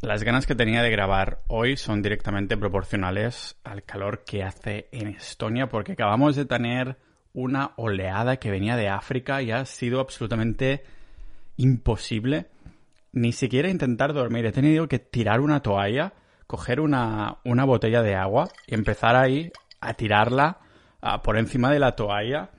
Las 0.00 0.22
ganas 0.22 0.46
que 0.46 0.54
tenía 0.54 0.80
de 0.82 0.92
grabar 0.92 1.40
hoy 1.48 1.76
son 1.76 2.02
directamente 2.02 2.56
proporcionales 2.56 3.56
al 3.64 3.82
calor 3.82 4.22
que 4.24 4.44
hace 4.44 4.88
en 4.92 5.08
Estonia 5.08 5.68
porque 5.68 5.92
acabamos 5.92 6.36
de 6.36 6.44
tener 6.44 6.96
una 7.32 7.72
oleada 7.76 8.36
que 8.36 8.52
venía 8.52 8.76
de 8.76 8.88
África 8.88 9.42
y 9.42 9.50
ha 9.50 9.64
sido 9.64 9.98
absolutamente 9.98 10.84
imposible 11.56 12.46
ni 13.10 13.32
siquiera 13.32 13.70
intentar 13.70 14.12
dormir. 14.12 14.46
He 14.46 14.52
tenido 14.52 14.86
que 14.86 15.00
tirar 15.00 15.40
una 15.40 15.62
toalla, 15.62 16.12
coger 16.46 16.78
una, 16.78 17.38
una 17.44 17.64
botella 17.64 18.00
de 18.00 18.14
agua 18.14 18.48
y 18.68 18.74
empezar 18.74 19.16
ahí 19.16 19.50
a 19.80 19.94
tirarla 19.94 20.60
por 21.24 21.36
encima 21.36 21.72
de 21.72 21.80
la 21.80 21.96
toalla 21.96 22.50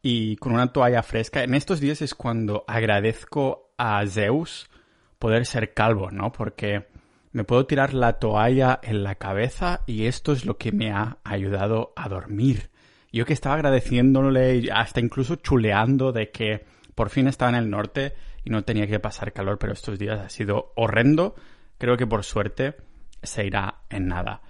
y 0.00 0.36
con 0.36 0.54
una 0.54 0.72
toalla 0.72 1.02
fresca. 1.02 1.44
En 1.44 1.54
estos 1.54 1.78
días 1.78 2.00
es 2.00 2.14
cuando 2.14 2.64
agradezco 2.66 3.74
a 3.76 4.02
Zeus 4.06 4.70
poder 5.18 5.46
ser 5.46 5.74
calvo, 5.74 6.10
¿no? 6.10 6.32
Porque 6.32 6.86
me 7.32 7.44
puedo 7.44 7.66
tirar 7.66 7.94
la 7.94 8.14
toalla 8.14 8.80
en 8.82 9.02
la 9.02 9.16
cabeza 9.16 9.82
y 9.86 10.06
esto 10.06 10.32
es 10.32 10.46
lo 10.46 10.56
que 10.56 10.72
me 10.72 10.90
ha 10.90 11.18
ayudado 11.24 11.92
a 11.96 12.08
dormir. 12.08 12.70
Yo 13.12 13.24
que 13.24 13.32
estaba 13.32 13.54
agradeciéndole, 13.54 14.70
hasta 14.72 15.00
incluso 15.00 15.36
chuleando 15.36 16.12
de 16.12 16.30
que 16.30 16.64
por 16.94 17.10
fin 17.10 17.28
estaba 17.28 17.50
en 17.50 17.56
el 17.56 17.70
norte 17.70 18.14
y 18.44 18.50
no 18.50 18.64
tenía 18.64 18.86
que 18.86 19.00
pasar 19.00 19.32
calor, 19.32 19.58
pero 19.58 19.72
estos 19.72 19.98
días 19.98 20.20
ha 20.20 20.28
sido 20.28 20.72
horrendo. 20.76 21.34
Creo 21.78 21.96
que 21.96 22.06
por 22.06 22.24
suerte 22.24 22.76
se 23.22 23.46
irá 23.46 23.82
en 23.90 24.06
nada. 24.08 24.42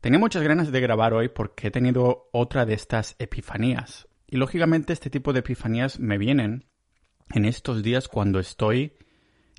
Tenía 0.00 0.18
muchas 0.18 0.42
ganas 0.42 0.70
de 0.70 0.80
grabar 0.80 1.14
hoy 1.14 1.28
porque 1.28 1.68
he 1.68 1.70
tenido 1.70 2.28
otra 2.32 2.66
de 2.66 2.74
estas 2.74 3.16
epifanías. 3.18 4.06
Y 4.26 4.36
lógicamente 4.36 4.92
este 4.92 5.08
tipo 5.08 5.32
de 5.32 5.40
epifanías 5.40 5.98
me 5.98 6.18
vienen 6.18 6.66
en 7.34 7.44
estos 7.44 7.82
días 7.82 8.08
cuando 8.08 8.38
estoy 8.38 8.94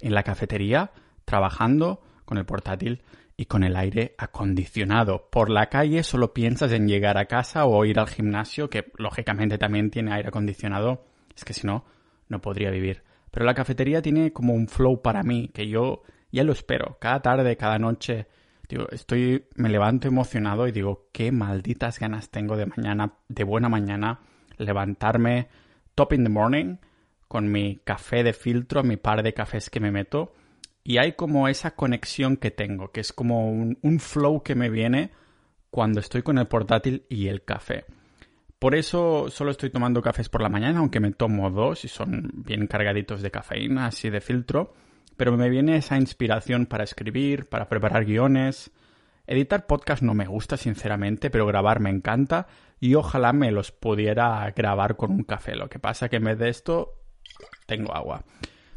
en 0.02 0.13
la 0.13 0.23
cafetería 0.23 0.91
trabajando 1.26 2.02
con 2.26 2.38
el 2.38 2.45
portátil 2.45 3.02
y 3.38 3.45
con 3.45 3.63
el 3.63 3.76
aire 3.76 4.16
acondicionado. 4.17 5.30
Por 5.30 5.49
la 5.49 5.67
calle 5.67 6.03
solo 6.03 6.34
piensas 6.34 6.72
en 6.72 6.88
llegar 6.88 7.17
a 7.17 7.25
casa 7.25 7.66
o 7.66 7.83
ir 7.86 8.00
al 8.00 8.08
gimnasio, 8.08 8.69
que 8.69 8.92
lógicamente 8.97 9.58
también 9.58 9.89
tiene 9.89 10.14
aire 10.14 10.30
acondicionado. 10.30 11.06
Es 11.36 11.44
que 11.44 11.53
si 11.53 11.67
no, 11.67 11.86
no 12.30 12.39
podría 12.39 12.72
vivir. 12.72 13.03
Pero 13.31 13.45
la 13.45 13.53
cafetería 13.53 14.02
tiene 14.02 14.31
como 14.31 14.53
un 14.53 14.67
flow 14.67 15.02
para 15.02 15.22
mí, 15.23 15.50
que 15.53 15.67
yo 15.67 16.03
ya 16.31 16.44
lo 16.44 16.53
espero. 16.53 16.97
Cada 17.00 17.22
tarde, 17.22 17.58
cada 17.58 17.78
noche, 17.78 18.28
digo, 18.69 18.88
estoy, 18.89 19.45
me 19.56 19.69
levanto 19.69 20.08
emocionado 20.08 20.67
y 20.67 20.72
digo, 20.72 21.09
qué 21.12 21.31
malditas 21.31 22.00
ganas 22.00 22.30
tengo 22.30 22.56
de 22.56 22.67
mañana, 22.67 23.16
de 23.28 23.44
buena 23.44 23.67
mañana, 23.67 24.22
levantarme 24.58 25.50
top 25.95 26.14
in 26.14 26.23
the 26.23 26.30
morning 26.30 26.78
con 27.28 27.52
mi 27.52 27.81
café 27.84 28.23
de 28.23 28.34
filtro, 28.34 28.84
mi 28.84 28.98
par 28.98 29.23
de 29.23 29.34
cafés 29.34 29.70
que 29.70 29.80
me 29.80 29.92
meto 29.92 30.34
y 30.88 31.00
hay 31.00 31.14
como 31.14 31.48
esa 31.48 31.72
conexión 31.72 32.38
que 32.38 32.52
tengo, 32.52 32.92
que 32.92 33.02
es 33.02 33.12
como 33.12 33.50
un, 33.50 34.00
flow 34.00 34.44
que 34.44 34.54
me 34.54 34.70
viene 34.70 35.09
cuando 35.72 36.00
estoy 36.00 36.22
con 36.22 36.38
el 36.38 36.46
portátil 36.46 37.08
y 37.09 37.28
el 37.28 37.44
café. 37.44 37.86
Por 38.59 38.76
eso 38.76 39.26
solo 39.30 39.50
estoy 39.50 39.72
tomando 39.72 40.03
cafés 40.03 40.30
por 40.30 40.44
la 40.44 40.50
mañana, 40.50 40.80
aunque 40.80 41.00
me 41.00 41.12
tomo 41.12 41.50
dos 41.50 41.86
y 41.86 41.88
son 41.88 42.31
bien 42.36 42.68
cargaditos 42.68 43.23
de 43.23 43.31
cafeína, 43.31 43.88
así 43.88 44.12
de 44.12 44.22
filtro. 44.22 44.76
Pero 45.18 45.36
me 45.36 45.50
viene 45.50 45.78
esa 45.78 45.98
inspiración 45.98 46.68
para 46.68 46.84
escribir, 46.84 47.50
para 47.50 47.68
preparar 47.68 48.06
guiones. 48.06 48.70
Editar 49.26 49.66
podcast 49.66 50.03
no 50.03 50.14
me 50.14 50.28
gusta, 50.28 50.56
sinceramente, 50.56 51.31
pero 51.31 51.48
grabar 51.48 51.80
me 51.80 51.90
encanta 51.90 52.46
y 52.80 52.94
ojalá 52.94 53.34
me 53.34 53.52
los 53.52 53.72
pudiera 53.72 54.48
grabar 54.56 54.98
con 54.98 55.12
un 55.12 55.23
café. 55.23 55.56
Lo 55.56 55.68
que 55.68 55.80
pasa 55.80 56.09
que 56.09 56.18
en 56.18 56.26
vez 56.26 56.38
de 56.38 56.50
esto 56.50 57.05
tengo 57.66 57.94
agua. 57.94 58.23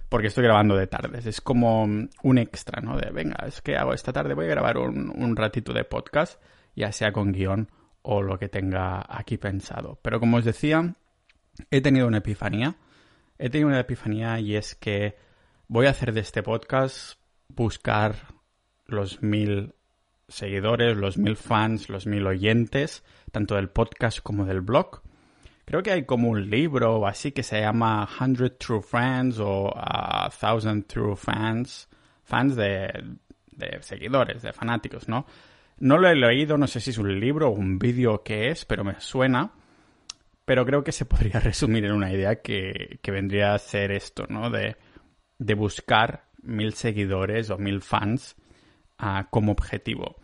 Porque 0.09 0.29
estoy 0.29 0.45
grabando 0.45 0.77
de 0.77 0.87
tardes. 0.87 1.27
Es 1.27 1.41
como 1.41 1.83
un 1.85 2.39
extra, 2.39 2.81
¿no? 2.81 2.97
De, 2.97 3.11
venga, 3.11 3.45
es 3.47 3.61
que 3.61 3.77
hago 3.77 3.93
esta 3.93 4.13
tarde, 4.13 4.35
voy 4.35 4.47
a 4.47 4.51
grabar 4.51 4.79
un, 4.79 5.11
un 5.11 5.37
ratito 5.37 5.73
de 5.73 5.85
podcast, 5.85 6.41
ya 6.75 6.93
sea 6.93 7.13
con 7.13 7.33
guion 7.33 7.71
o 8.03 8.23
lo 8.23 8.39
que 8.39 8.49
tenga 8.49 9.05
aquí 9.09 9.37
pensado. 9.37 9.99
Pero 10.03 10.19
como 10.19 10.39
os 10.39 10.45
decía, 10.45 10.95
he 11.71 11.81
tenido 11.81 12.07
una 12.07 12.19
epifanía. 12.19 12.77
He 13.39 13.51
tenido 13.51 13.69
una 13.69 13.81
epifanía 13.81 14.41
y 14.41 14.57
es 14.57 14.75
que 14.75 15.17
voy 15.69 15.87
a 15.87 15.91
hacer 15.91 16.13
de 16.13 16.21
este 16.21 16.43
podcast 16.43 17.21
buscar 17.49 18.17
los 18.87 19.23
mil 19.23 19.75
seguidores, 20.29 20.97
los 20.97 21.19
mil 21.19 21.37
fans, 21.37 21.89
los 21.89 22.07
mil 22.07 22.27
oyentes, 22.27 23.05
tanto 23.31 23.55
del 23.55 23.69
podcast 23.69 24.21
como 24.21 24.45
del 24.45 24.61
blog. 24.61 25.03
Creo 25.69 25.83
que 25.83 25.93
hay 25.93 26.05
como 26.07 26.31
un 26.31 26.49
libro 26.49 27.07
así 27.07 27.31
que 27.31 27.43
se 27.43 27.61
llama 27.61 28.09
Hundred 28.19 28.53
True 28.53 28.81
Fans 28.81 29.39
o 29.39 29.71
A 29.77 30.31
Thousand 30.31 30.87
True 30.87 31.15
Fans, 31.15 31.91
fans 32.25 32.57
de, 32.57 32.89
de 33.53 33.83
seguidores, 33.83 34.41
de 34.41 34.55
fanáticos, 34.55 35.11
¿no? 35.11 35.27
No 35.81 35.99
lo 35.99 36.09
he 36.09 36.15
leído, 36.15 36.57
no 36.57 36.67
sé 36.67 36.81
si 36.81 36.89
es 36.89 36.97
un 36.97 37.21
libro 37.21 37.49
o 37.49 37.51
un 37.51 37.79
vídeo 37.79 38.23
que 38.23 38.49
es, 38.49 38.65
pero 38.65 38.83
me 38.83 38.99
suena. 38.99 39.51
Pero 40.47 40.65
creo 40.65 40.83
que 40.83 40.91
se 40.91 41.05
podría 41.05 41.39
resumir 41.41 41.85
en 41.85 41.93
una 41.93 42.11
idea 42.11 42.37
que, 42.37 42.99
que 43.03 43.11
vendría 43.11 43.53
a 43.53 43.59
ser 43.59 43.93
esto, 43.93 44.25
¿no? 44.27 44.49
De, 44.49 44.75
de 45.37 45.53
buscar 45.53 46.31
mil 46.41 46.73
seguidores 46.73 47.51
o 47.51 47.59
mil 47.59 47.83
fans 47.83 48.37
uh, 49.03 49.29
como 49.29 49.53
objetivo. 49.53 50.17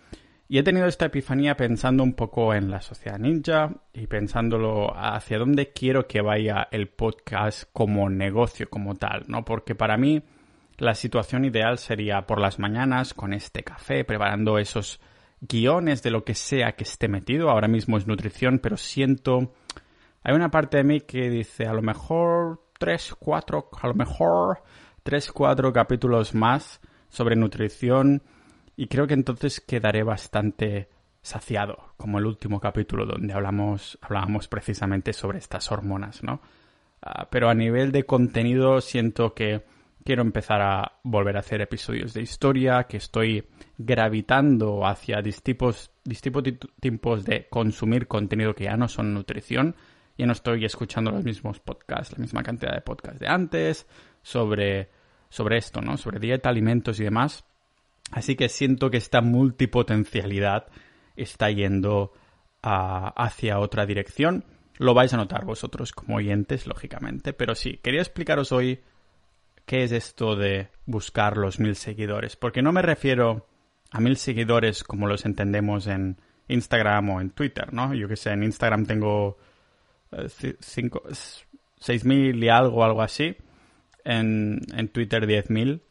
Y 0.47 0.59
he 0.59 0.63
tenido 0.63 0.87
esta 0.87 1.07
epifanía 1.07 1.57
pensando 1.57 2.03
un 2.03 2.13
poco 2.13 2.53
en 2.53 2.71
la 2.71 2.83
sociedad 2.83 3.19
ninja 3.19 3.71
y 3.95 4.07
pensándolo 4.07 4.95
hacia 4.95 5.39
dónde 5.39 5.73
quiero 5.73 6.07
que 6.07 6.21
vaya 6.21 6.69
el 6.71 6.89
podcast 6.89 7.65
como 7.73 8.11
negocio, 8.11 8.69
como 8.69 8.95
tal, 8.95 9.25
¿no? 9.27 9.45
Porque 9.45 9.75
para 9.75 9.97
mí 9.97 10.23
la 10.77 10.95
situación 10.95 11.47
ideal 11.47 11.79
sería 11.79 12.27
por 12.27 12.41
las 12.41 12.59
mañanas 12.59 13.15
con 13.15 13.33
este 13.33 13.63
café, 13.63 14.05
preparando 14.05 14.59
esos 14.59 15.01
guiones 15.41 16.03
de 16.03 16.11
lo 16.11 16.25
que 16.25 16.35
sea 16.35 16.73
que 16.73 16.85
esté 16.85 17.09
metido. 17.09 17.49
Ahora 17.49 17.69
mismo 17.69 17.97
es 17.97 18.07
nutrición, 18.07 18.59
pero 18.59 18.77
siento... 18.77 19.55
Hay 20.23 20.35
una 20.35 20.51
parte 20.51 20.79
de 20.79 20.85
mí 20.85 21.01
que 21.03 21.29
dice, 21.29 21.67
a 21.67 21.73
lo 21.73 21.83
mejor 21.83 22.63
tres, 22.79 23.15
cuatro, 23.19 23.69
a 23.81 23.87
lo 23.89 23.95
mejor 23.95 24.63
tres, 25.03 25.31
cuatro 25.33 25.73
capítulos 25.73 26.35
más 26.35 26.81
sobre 27.09 27.37
nutrición 27.37 28.23
y 28.77 28.87
creo 28.89 29.07
que 29.07 29.15
entonces 29.15 29.61
quedaré 29.61 30.03
bastante 30.03 30.89
saciado, 31.23 31.95
como 31.97 32.19
el 32.19 32.27
último 32.27 32.61
capítulo 32.61 33.07
donde 33.07 33.33
hablamos, 33.33 33.99
hablábamos 34.03 34.47
precisamente 34.49 35.13
sobre 35.13 35.39
estas 35.39 35.73
hormonas, 35.73 36.23
¿no? 36.23 36.41
Ah, 37.01 37.29
pero 37.31 37.49
a 37.49 37.55
nivel 37.55 37.93
de 37.93 38.05
contenido 38.05 38.81
siento 38.81 39.35
que 39.35 39.65
quiero 40.05 40.23
empezar 40.23 40.61
a 40.61 41.01
volver 41.03 41.37
a 41.37 41.41
hacer 41.41 41.63
episodios 41.63 42.13
de 42.13 42.23
historia, 42.23 42.85
que 42.85 42.99
estoy 42.99 43.47
gravitando 43.79 44.87
hacia 44.87 45.23
distintos, 45.23 45.91
tipos 46.81 47.25
de 47.25 47.49
consumir 47.49 48.07
contenido 48.07 48.55
que 48.55 48.65
ya 48.65 48.77
no 48.77 48.89
son 48.89 49.15
nutrición, 49.15 49.77
ya 50.17 50.27
no 50.27 50.33
estoy 50.33 50.65
escuchando 50.65 51.11
los 51.11 51.25
mismos 51.25 51.59
podcasts, 51.59 52.13
la 52.13 52.23
misma 52.23 52.43
cantidad 52.43 52.75
de 52.75 52.83
podcasts 52.83 53.19
de 53.19 53.29
antes, 53.29 53.87
sobre, 54.23 54.91
sobre 55.31 55.57
esto, 55.57 55.81
¿no? 55.81 55.97
Sobre 55.97 56.21
dieta, 56.21 56.51
alimentos 56.51 57.01
y 57.01 57.05
demás. 57.05 57.45
Así 58.11 58.37
que 58.37 58.49
siento 58.49 58.91
que 58.91 58.97
esta 58.97 59.21
multipotencialidad 59.21 60.69
está 61.17 61.51
yendo 61.51 62.13
a, 62.63 63.09
hacia 63.09 63.59
otra 63.59 63.87
dirección. 63.87 64.45
Lo 64.79 64.95
vais 64.95 65.13
a 65.15 65.17
notar 65.17 65.45
vosotros 65.45 65.93
como 65.93 66.17
oyentes, 66.17 66.67
lógicamente. 66.67 67.33
Pero 67.33 67.55
sí, 67.55 67.79
quería 67.83 68.01
explicaros 68.01 68.53
hoy 68.53 68.81
qué 69.67 69.85
es 69.85 69.93
esto 69.93 70.37
de 70.37 70.69
buscar 70.87 71.37
los 71.37 71.59
mil 71.61 71.77
seguidores. 71.77 72.37
Porque 72.37 72.63
no 72.63 72.73
me 72.73 72.83
refiero 72.83 73.47
a 73.91 74.01
mil 74.01 74.17
seguidores 74.17 74.83
como 74.85 75.07
los 75.07 75.25
entendemos 75.25 75.87
en 75.87 76.21
Instagram 76.49 77.11
o 77.11 77.21
en 77.21 77.31
Twitter, 77.31 77.73
¿no? 77.73 77.95
Yo 77.95 78.09
que 78.09 78.17
sé, 78.17 78.31
en 78.31 78.43
Instagram 78.43 78.87
tengo 78.87 79.39
eh, 80.13 80.57
cinco, 80.61 81.03
seis 81.79 82.05
mil 82.05 82.43
y 82.43 82.49
algo, 82.49 82.85
algo 82.85 83.03
así. 83.03 83.37
En, 84.05 84.61
en 84.77 84.89
Twitter 84.89 85.27
mil 85.49 85.84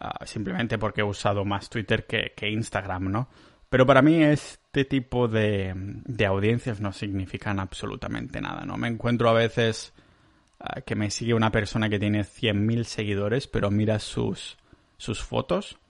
Ah, 0.00 0.24
simplemente 0.26 0.78
porque 0.78 1.00
he 1.00 1.04
usado 1.04 1.44
más 1.44 1.68
Twitter 1.68 2.06
que, 2.06 2.48
Instagram, 2.48 3.10
¿no? 3.10 3.28
Pero 3.68 3.84
para 3.84 4.00
mí 4.00 4.22
este 4.22 4.84
tipo 4.84 5.26
de, 5.26 5.72
de, 5.74 6.24
audiencias 6.24 6.80
no 6.80 6.92
significan 6.92 7.58
absolutamente 7.58 8.40
nada, 8.40 8.64
¿no? 8.64 8.76
Me 8.76 8.86
encuentro 8.86 9.28
a 9.28 9.32
veces 9.32 9.92
ah, 10.60 10.82
que 10.82 10.94
me 10.94 11.10
sigue 11.10 11.34
una 11.34 11.50
persona 11.50 11.88
que 11.88 11.98
tiene 11.98 12.20
100.000 12.20 12.84
seguidores, 12.84 13.48
pero 13.48 13.72
mira 13.72 13.98
sus, 13.98 14.56
sus 14.98 15.20
fotos 15.20 15.80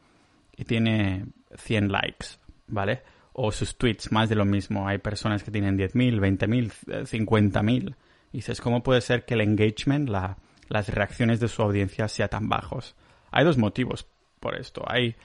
y 0.57 0.65
tiene 0.65 1.27
100 1.57 1.93
likes, 1.93 2.29
¿vale? 2.67 3.03
O 3.35 3.53
sus 3.53 3.77
tweets, 3.77 4.11
más 4.11 4.31
de 4.31 4.37
lo 4.37 4.47
mismo. 4.47 4.89
Hay 4.89 4.99
personas 4.99 5.45
que 5.45 5.51
tienen 5.51 5.77
10.000, 5.77 6.19
20.000, 6.19 7.07
50.000. 7.07 7.95
Y 8.33 8.39
dices, 8.39 8.63
¿cómo 8.63 8.83
puede 8.83 9.03
ser 9.03 9.27
que 9.27 9.35
el 9.35 9.43
engagement, 9.43 10.09
las 10.09 10.89
reacciones 10.89 11.41
de 11.41 11.49
su 11.49 11.61
audiencia 11.61 12.09
sea 12.09 12.29
tan 12.29 12.49
bajos? 12.49 12.97
Hay 13.31 13.45
dos 13.45 13.59
motivos 13.59 14.07
por 14.41 14.57
esto. 14.57 14.83
Hay 14.87 15.17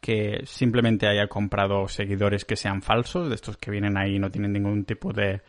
que 0.00 0.42
simplemente 0.46 1.06
haya 1.06 1.28
comprado 1.28 1.86
seguidores 1.88 2.44
que 2.44 2.56
sean 2.56 2.82
falsos, 2.82 3.28
de 3.28 3.34
estos 3.34 3.56
que 3.56 3.70
vienen 3.70 3.96
ahí 3.96 4.16
y 4.16 4.18
no 4.18 4.30
tienen 4.30 4.52
ningún 4.52 4.84
tipo 4.84 5.12
de, 5.12 5.42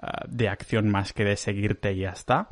ah, 0.00 0.24
de 0.28 0.48
acción 0.48 0.88
más 0.90 1.12
que 1.12 1.24
de 1.24 1.36
seguirte 1.36 1.92
y 1.92 2.00
ya 2.00 2.10
está. 2.10 2.48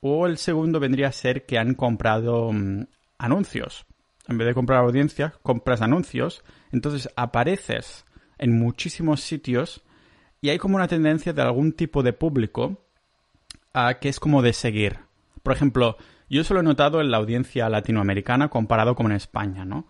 O 0.00 0.26
el 0.26 0.38
segundo 0.38 0.80
vendría 0.80 1.08
a 1.08 1.12
ser 1.12 1.46
que 1.46 1.58
han 1.58 1.74
comprado 1.74 2.52
mm, 2.52 2.86
anuncios. 3.18 3.86
en 4.28 4.38
vez 4.38 4.46
de 4.46 4.54
comprar 4.54 4.84
audiencia, 4.84 5.34
compras 5.42 5.82
anuncios. 5.82 6.44
Entonces 6.70 7.08
apareces 7.16 8.04
en 8.38 8.56
muchísimos 8.56 9.20
sitios 9.20 9.82
y 10.40 10.50
hay 10.50 10.58
como 10.58 10.76
una 10.76 10.88
tendencia 10.88 11.32
de 11.32 11.42
algún 11.42 11.72
tipo 11.72 12.02
de 12.02 12.12
público 12.12 12.84
a 13.74 13.94
que 13.94 14.08
es 14.08 14.20
como 14.20 14.42
de 14.42 14.52
seguir. 14.52 14.98
Por 15.42 15.52
ejemplo, 15.52 15.96
yo 16.32 16.40
eso 16.40 16.54
lo 16.54 16.60
he 16.60 16.64
notado 16.64 17.00
en 17.00 17.10
la 17.10 17.18
audiencia 17.18 17.68
latinoamericana 17.68 18.48
comparado 18.48 18.94
con 18.94 19.12
España, 19.12 19.64
¿no? 19.64 19.86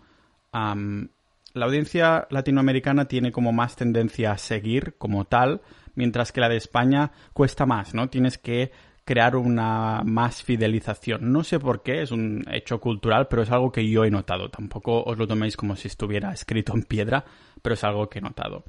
la 0.51 1.65
audiencia 1.65 2.27
latinoamericana 2.29 3.05
tiene 3.05 3.31
como 3.31 3.51
más 3.51 3.75
tendencia 3.75 4.31
a 4.31 4.37
seguir 4.37 4.95
como 4.97 5.25
tal, 5.25 5.61
mientras 5.95 6.31
que 6.31 6.41
la 6.41 6.49
de 6.49 6.57
España 6.57 7.11
cuesta 7.33 7.65
más, 7.65 7.95
¿no? 7.95 8.09
Tienes 8.09 8.37
que 8.37 8.71
crear 9.05 9.35
una 9.35 10.01
más 10.03 10.43
fidelización. 10.43 11.31
No 11.31 11.43
sé 11.43 11.59
por 11.59 11.83
qué, 11.83 12.01
es 12.01 12.11
un 12.11 12.45
hecho 12.51 12.79
cultural, 12.79 13.27
pero 13.27 13.41
es 13.41 13.51
algo 13.51 13.71
que 13.71 13.87
yo 13.87 14.05
he 14.05 14.11
notado. 14.11 14.49
Tampoco 14.49 15.03
os 15.03 15.17
lo 15.17 15.27
toméis 15.27 15.57
como 15.57 15.75
si 15.75 15.87
estuviera 15.87 16.31
escrito 16.31 16.73
en 16.73 16.83
piedra, 16.83 17.25
pero 17.61 17.73
es 17.73 17.83
algo 17.83 18.09
que 18.09 18.19
he 18.19 18.21
notado. 18.21 18.63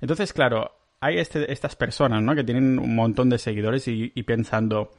Entonces, 0.00 0.32
claro, 0.32 0.72
hay 1.00 1.18
este, 1.18 1.50
estas 1.52 1.76
personas, 1.76 2.22
¿no? 2.22 2.34
Que 2.34 2.44
tienen 2.44 2.78
un 2.78 2.94
montón 2.94 3.28
de 3.30 3.38
seguidores 3.38 3.86
y, 3.88 4.10
pensando, 4.24 4.90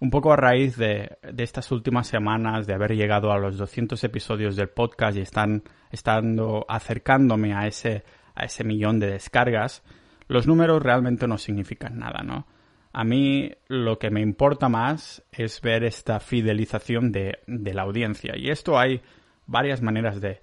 un 0.00 0.10
poco 0.10 0.32
a 0.32 0.36
raíz 0.36 0.76
de, 0.76 1.18
de, 1.22 1.42
estas 1.44 1.70
últimas 1.70 2.06
semanas, 2.06 2.66
de 2.66 2.74
haber 2.74 2.96
llegado 2.96 3.32
a 3.32 3.38
los 3.38 3.58
200 3.58 4.02
episodios 4.02 4.56
del 4.56 4.68
podcast 4.68 5.16
y 5.16 5.20
están 5.20 5.62
estando 5.90 6.64
acercándome 6.68 7.54
a 7.54 7.66
ese, 7.66 8.02
a 8.34 8.44
ese 8.44 8.64
millón 8.64 8.98
de 8.98 9.10
descargas, 9.10 9.82
los 10.26 10.46
números 10.46 10.82
realmente 10.82 11.26
no 11.26 11.38
significan 11.38 11.98
nada, 11.98 12.22
¿no? 12.22 12.46
A 12.92 13.04
mí 13.04 13.52
lo 13.68 13.98
que 13.98 14.10
me 14.10 14.20
importa 14.20 14.68
más 14.68 15.22
es 15.30 15.60
ver 15.60 15.84
esta 15.84 16.18
fidelización 16.18 17.12
de, 17.12 17.38
la 17.46 17.82
audiencia. 17.82 18.36
Y 18.36 18.48
esto 18.48 18.78
hay 18.78 19.00
varias 19.46 19.80
maneras 19.80 20.20
de, 20.20 20.40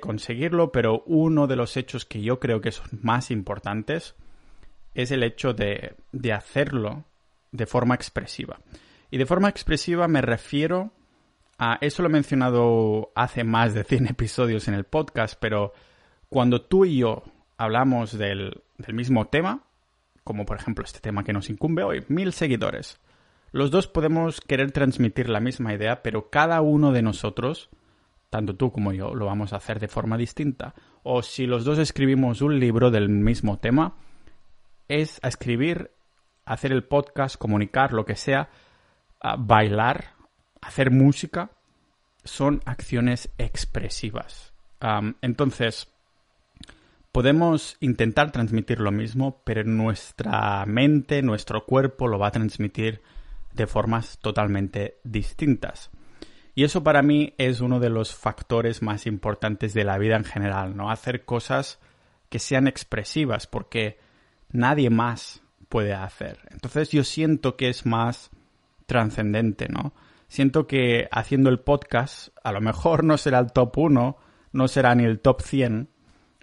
conseguirlo, 0.00 0.72
pero 0.72 1.02
uno 1.06 1.46
de 1.46 1.56
los 1.56 1.76
hechos 1.76 2.06
que 2.06 2.22
yo 2.22 2.40
creo 2.40 2.60
que 2.60 2.72
son 2.72 3.00
más 3.02 3.30
importantes 3.30 4.14
es 4.94 5.10
el 5.10 5.22
hecho 5.22 5.52
de, 5.52 5.96
de 6.12 6.32
hacerlo 6.32 7.04
de 7.50 7.66
forma 7.66 7.94
expresiva. 7.94 8.58
Y 9.12 9.18
de 9.18 9.26
forma 9.26 9.50
expresiva 9.50 10.08
me 10.08 10.22
refiero 10.22 10.90
a, 11.58 11.76
eso 11.82 12.02
lo 12.02 12.08
he 12.08 12.12
mencionado 12.12 13.12
hace 13.14 13.44
más 13.44 13.74
de 13.74 13.84
100 13.84 14.06
episodios 14.08 14.68
en 14.68 14.74
el 14.74 14.84
podcast, 14.84 15.38
pero 15.38 15.74
cuando 16.30 16.62
tú 16.62 16.86
y 16.86 16.96
yo 16.96 17.22
hablamos 17.58 18.16
del, 18.16 18.62
del 18.78 18.94
mismo 18.94 19.26
tema, 19.26 19.64
como 20.24 20.46
por 20.46 20.56
ejemplo 20.56 20.82
este 20.82 21.00
tema 21.00 21.24
que 21.24 21.34
nos 21.34 21.50
incumbe 21.50 21.84
hoy, 21.84 22.02
mil 22.08 22.32
seguidores. 22.32 23.00
Los 23.50 23.70
dos 23.70 23.86
podemos 23.86 24.40
querer 24.40 24.72
transmitir 24.72 25.28
la 25.28 25.40
misma 25.40 25.74
idea, 25.74 26.02
pero 26.02 26.30
cada 26.30 26.62
uno 26.62 26.90
de 26.92 27.02
nosotros, 27.02 27.68
tanto 28.30 28.56
tú 28.56 28.72
como 28.72 28.94
yo, 28.94 29.14
lo 29.14 29.26
vamos 29.26 29.52
a 29.52 29.56
hacer 29.56 29.78
de 29.78 29.88
forma 29.88 30.16
distinta. 30.16 30.74
O 31.02 31.20
si 31.22 31.44
los 31.44 31.66
dos 31.66 31.76
escribimos 31.78 32.40
un 32.40 32.58
libro 32.58 32.90
del 32.90 33.10
mismo 33.10 33.58
tema, 33.58 33.94
es 34.88 35.20
a 35.22 35.28
escribir, 35.28 35.90
hacer 36.46 36.72
el 36.72 36.84
podcast, 36.84 37.36
comunicar, 37.36 37.92
lo 37.92 38.06
que 38.06 38.16
sea, 38.16 38.48
bailar, 39.38 40.14
hacer 40.60 40.90
música, 40.90 41.50
son 42.24 42.62
acciones 42.64 43.30
expresivas. 43.38 44.52
entonces, 45.20 45.88
Podemos 47.12 47.76
intentar 47.80 48.32
transmitir 48.32 48.80
lo 48.80 48.90
mismo, 48.90 49.42
pero 49.44 49.64
nuestra 49.64 50.64
mente, 50.64 51.20
nuestro 51.20 51.66
cuerpo 51.66 52.08
lo 52.08 52.18
va 52.18 52.28
a 52.28 52.32
transmitir 52.32 53.02
de 53.52 53.66
formas 53.66 54.18
totalmente 54.18 54.96
distintas. 55.04 55.90
Y 56.54 56.64
eso 56.64 56.82
para 56.82 57.02
mí 57.02 57.34
es 57.36 57.60
uno 57.60 57.80
de 57.80 57.90
los 57.90 58.14
factores 58.14 58.80
más 58.80 59.06
importantes 59.06 59.74
de 59.74 59.84
la 59.84 59.98
vida 59.98 60.16
en 60.16 60.24
general, 60.24 60.74
¿no? 60.74 60.90
Hacer 60.90 61.26
cosas 61.26 61.78
que 62.30 62.38
sean 62.38 62.66
expresivas, 62.66 63.46
porque 63.46 63.98
nadie 64.50 64.88
más 64.88 65.42
puede 65.68 65.92
hacer. 65.92 66.38
Entonces 66.50 66.88
yo 66.92 67.04
siento 67.04 67.58
que 67.58 67.68
es 67.68 67.84
más 67.84 68.30
trascendente, 68.86 69.68
¿no? 69.68 69.94
Siento 70.28 70.66
que 70.66 71.08
haciendo 71.10 71.50
el 71.50 71.60
podcast, 71.60 72.28
a 72.42 72.52
lo 72.52 72.60
mejor 72.60 73.04
no 73.04 73.18
será 73.18 73.38
el 73.38 73.52
top 73.52 73.76
1, 73.76 74.16
no 74.52 74.68
será 74.68 74.94
ni 74.94 75.04
el 75.04 75.20
top 75.20 75.42
100, 75.42 75.90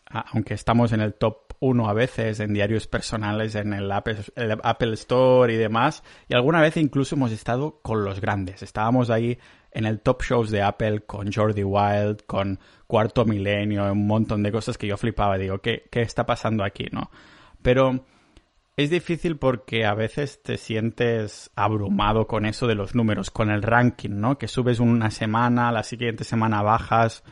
aunque 0.05 0.53
estamos 0.53 0.91
en 0.91 1.01
el 1.01 1.13
top 1.13 1.53
1 1.59 1.89
a 1.89 1.93
veces 1.93 2.39
en 2.39 2.53
diarios 2.53 2.87
personales, 2.87 3.55
en 3.55 3.73
el 3.73 3.91
Apple, 3.91 4.93
Store 4.93 5.53
y 5.53 5.57
demás, 5.57 6.03
y 6.27 6.33
alguna 6.33 6.61
vez 6.61 6.77
incluso 6.77 7.15
hemos 7.15 7.31
estado 7.31 7.79
con 7.81 8.03
los 8.03 8.21
grandes. 8.21 8.63
Estábamos 8.63 9.09
ahí 9.09 9.37
en 9.71 9.85
el 9.85 9.99
top 9.99 10.23
shows 10.23 10.51
de 10.51 10.61
Apple 10.61 11.01
con 11.01 11.31
Jordi 11.31 11.63
Wild, 11.63 12.25
con 12.25 12.59
Cuarto 12.87 13.25
Milenio, 13.25 13.91
un 13.91 14.07
montón 14.07 14.41
de 14.41 14.51
cosas 14.51 14.77
que 14.77 14.87
yo 14.87 14.97
flipaba. 14.97 15.37
Digo, 15.37 15.59
¿qué, 15.59 15.87
qué 15.91 16.01
está 16.01 16.25
pasando 16.25 16.63
aquí? 16.63 16.87
¿no? 16.91 17.11
Pero 17.61 18.05
es 18.83 18.89
difícil 18.89 19.37
porque 19.37 19.85
a 19.85 19.93
veces 19.93 20.41
te 20.43 20.57
sientes 20.57 21.51
abrumado 21.55 22.27
con 22.27 22.45
eso 22.45 22.67
de 22.67 22.75
los 22.75 22.95
números, 22.95 23.31
con 23.31 23.49
el 23.49 23.61
ranking, 23.61 24.19
¿no? 24.19 24.37
Que 24.37 24.47
subes 24.47 24.79
una 24.79 25.11
semana, 25.11 25.71
la 25.71 25.83
siguiente 25.83 26.23
semana 26.23 26.61
bajas. 26.61 27.23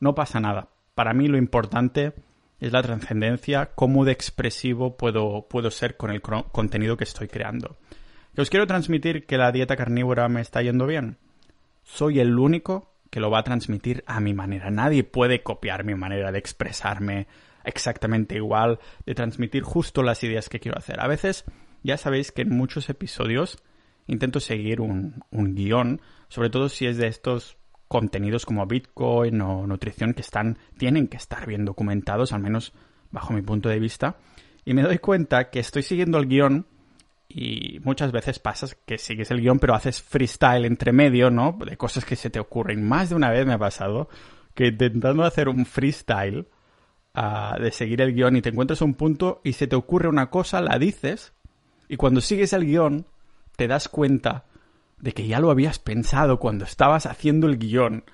No 0.00 0.14
pasa 0.14 0.40
nada 0.40 0.68
para 0.96 1.12
mí 1.12 1.28
lo 1.28 1.36
importante 1.36 2.14
es 2.58 2.72
la 2.72 2.82
trascendencia, 2.82 3.72
cómo 3.74 4.06
de 4.06 4.12
expresivo 4.12 4.96
puedo, 4.96 5.46
puedo 5.46 5.70
ser 5.70 5.98
con 5.98 6.10
el 6.10 6.22
contenido 6.22 6.96
que 6.96 7.04
estoy 7.04 7.28
creando. 7.28 7.76
Que 8.34 8.40
os 8.40 8.48
quiero 8.48 8.66
transmitir 8.66 9.26
que 9.26 9.36
la 9.36 9.52
dieta 9.52 9.76
carnívora 9.76 10.26
me 10.28 10.40
está 10.40 10.62
yendo 10.62 10.86
bien. 10.86 11.18
Soy 11.84 12.18
el 12.18 12.38
único 12.38 12.94
que 13.10 13.20
lo 13.20 13.30
va 13.30 13.40
a 13.40 13.44
transmitir 13.44 14.04
a 14.06 14.20
mi 14.20 14.32
manera. 14.32 14.70
Nadie 14.70 15.04
puede 15.04 15.42
copiar 15.42 15.84
mi 15.84 15.94
manera 15.94 16.32
de 16.32 16.38
expresarme 16.38 17.26
exactamente 17.66 18.36
igual, 18.36 18.78
de 19.04 19.14
transmitir 19.14 19.62
justo 19.62 20.02
las 20.02 20.22
ideas 20.24 20.48
que 20.48 20.60
quiero 20.60 20.78
hacer. 20.78 21.00
A 21.00 21.06
veces, 21.06 21.44
ya 21.82 21.96
sabéis 21.96 22.32
que 22.32 22.42
en 22.42 22.56
muchos 22.56 22.88
episodios 22.88 23.58
intento 24.06 24.40
seguir 24.40 24.80
un, 24.80 25.24
un 25.30 25.54
guion, 25.54 26.00
sobre 26.28 26.50
todo 26.50 26.68
si 26.68 26.86
es 26.86 26.96
de 26.96 27.08
estos 27.08 27.58
contenidos 27.88 28.46
como 28.46 28.66
Bitcoin 28.66 29.40
o 29.40 29.66
nutrición 29.66 30.14
que 30.14 30.22
están, 30.22 30.58
tienen 30.78 31.08
que 31.08 31.16
estar 31.16 31.46
bien 31.46 31.64
documentados, 31.64 32.32
al 32.32 32.40
menos 32.40 32.72
bajo 33.10 33.32
mi 33.32 33.42
punto 33.42 33.68
de 33.68 33.78
vista. 33.78 34.16
Y 34.64 34.74
me 34.74 34.82
doy 34.82 34.98
cuenta 34.98 35.50
que 35.50 35.60
estoy 35.60 35.82
siguiendo 35.82 36.18
el 36.18 36.26
guion 36.26 36.66
y 37.28 37.80
muchas 37.84 38.12
veces 38.12 38.38
pasa 38.38 38.66
que 38.86 38.98
sigues 38.98 39.30
el 39.30 39.40
guion 39.40 39.58
pero 39.58 39.74
haces 39.74 40.02
freestyle 40.02 40.64
entre 40.64 40.92
medio, 40.92 41.30
¿no? 41.30 41.56
De 41.64 41.76
cosas 41.76 42.04
que 42.04 42.16
se 42.16 42.30
te 42.30 42.40
ocurren. 42.40 42.86
Más 42.86 43.10
de 43.10 43.16
una 43.16 43.30
vez 43.30 43.46
me 43.46 43.52
ha 43.52 43.58
pasado 43.58 44.08
que 44.54 44.68
intentando 44.68 45.24
hacer 45.24 45.48
un 45.48 45.66
freestyle 45.66 46.48
de 47.58 47.70
seguir 47.72 48.02
el 48.02 48.14
guion 48.14 48.36
y 48.36 48.42
te 48.42 48.50
encuentras 48.50 48.82
un 48.82 48.94
punto 48.94 49.40
y 49.42 49.54
se 49.54 49.66
te 49.66 49.76
ocurre 49.76 50.08
una 50.08 50.28
cosa, 50.28 50.60
la 50.60 50.78
dices 50.78 51.32
y 51.88 51.96
cuando 51.96 52.20
sigues 52.20 52.52
el 52.52 52.66
guion 52.66 53.06
te 53.56 53.68
das 53.68 53.88
cuenta 53.88 54.44
de 54.98 55.12
que 55.12 55.26
ya 55.26 55.40
lo 55.40 55.50
habías 55.50 55.78
pensado 55.78 56.38
cuando 56.38 56.64
estabas 56.64 57.06
haciendo 57.06 57.46
el 57.46 57.58
guion. 57.58 58.04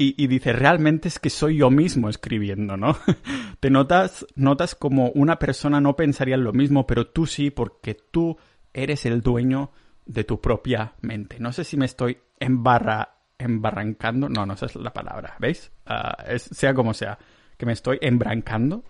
Y, 0.00 0.14
y 0.22 0.28
dices, 0.28 0.56
realmente 0.56 1.08
es 1.08 1.18
que 1.18 1.28
soy 1.28 1.56
yo 1.56 1.70
mismo 1.70 2.08
escribiendo, 2.08 2.76
¿no? 2.76 2.96
Te 3.60 3.68
notas, 3.68 4.24
notas 4.36 4.76
como 4.76 5.10
una 5.10 5.40
persona 5.40 5.80
no 5.80 5.96
pensaría 5.96 6.36
en 6.36 6.44
lo 6.44 6.52
mismo, 6.52 6.86
pero 6.86 7.08
tú 7.08 7.26
sí, 7.26 7.50
porque 7.50 7.94
tú 7.94 8.38
eres 8.72 9.06
el 9.06 9.22
dueño 9.22 9.72
de 10.06 10.22
tu 10.22 10.40
propia 10.40 10.94
mente. 11.00 11.40
No 11.40 11.52
sé 11.52 11.64
si 11.64 11.76
me 11.76 11.86
estoy 11.86 12.18
embarra, 12.38 13.16
embarrancando, 13.38 14.28
no, 14.28 14.46
no 14.46 14.54
esa 14.54 14.66
es 14.66 14.76
la 14.76 14.92
palabra, 14.92 15.34
¿veis? 15.40 15.72
Ah, 15.84 16.16
sea 16.36 16.74
como 16.74 16.94
sea, 16.94 17.18
que 17.58 17.66
me 17.66 17.74
estoy 17.74 17.98
embrancando, 18.00 18.84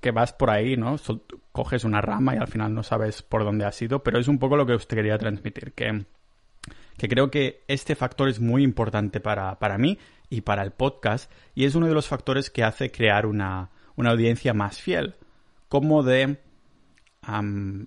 que 0.00 0.12
vas 0.12 0.32
por 0.32 0.50
ahí, 0.50 0.76
¿no? 0.76 0.96
coges 1.50 1.82
una 1.82 2.00
rama 2.00 2.36
y 2.36 2.38
al 2.38 2.46
final 2.46 2.72
no 2.72 2.84
sabes 2.84 3.22
por 3.22 3.42
dónde 3.42 3.64
has 3.64 3.82
ido, 3.82 4.04
pero 4.04 4.20
es 4.20 4.28
un 4.28 4.38
poco 4.38 4.56
lo 4.56 4.66
que 4.66 4.74
usted 4.74 4.96
quería 4.96 5.18
transmitir, 5.18 5.72
que 5.72 6.04
que 6.98 7.08
creo 7.08 7.30
que 7.30 7.62
este 7.68 7.94
factor 7.94 8.28
es 8.28 8.40
muy 8.40 8.62
importante 8.64 9.20
para, 9.20 9.78
mí 9.78 9.98
y 10.28 10.42
para 10.42 10.62
el 10.62 10.72
podcast 10.72 11.32
y 11.54 11.64
es 11.64 11.74
uno 11.74 11.86
de 11.86 11.94
los 11.94 12.08
factores 12.08 12.50
que 12.50 12.64
hace 12.64 12.90
crear 12.90 13.24
una, 13.24 13.70
audiencia 13.96 14.52
más 14.52 14.82
fiel. 14.82 15.14
Como 15.68 16.02
de 16.02 16.38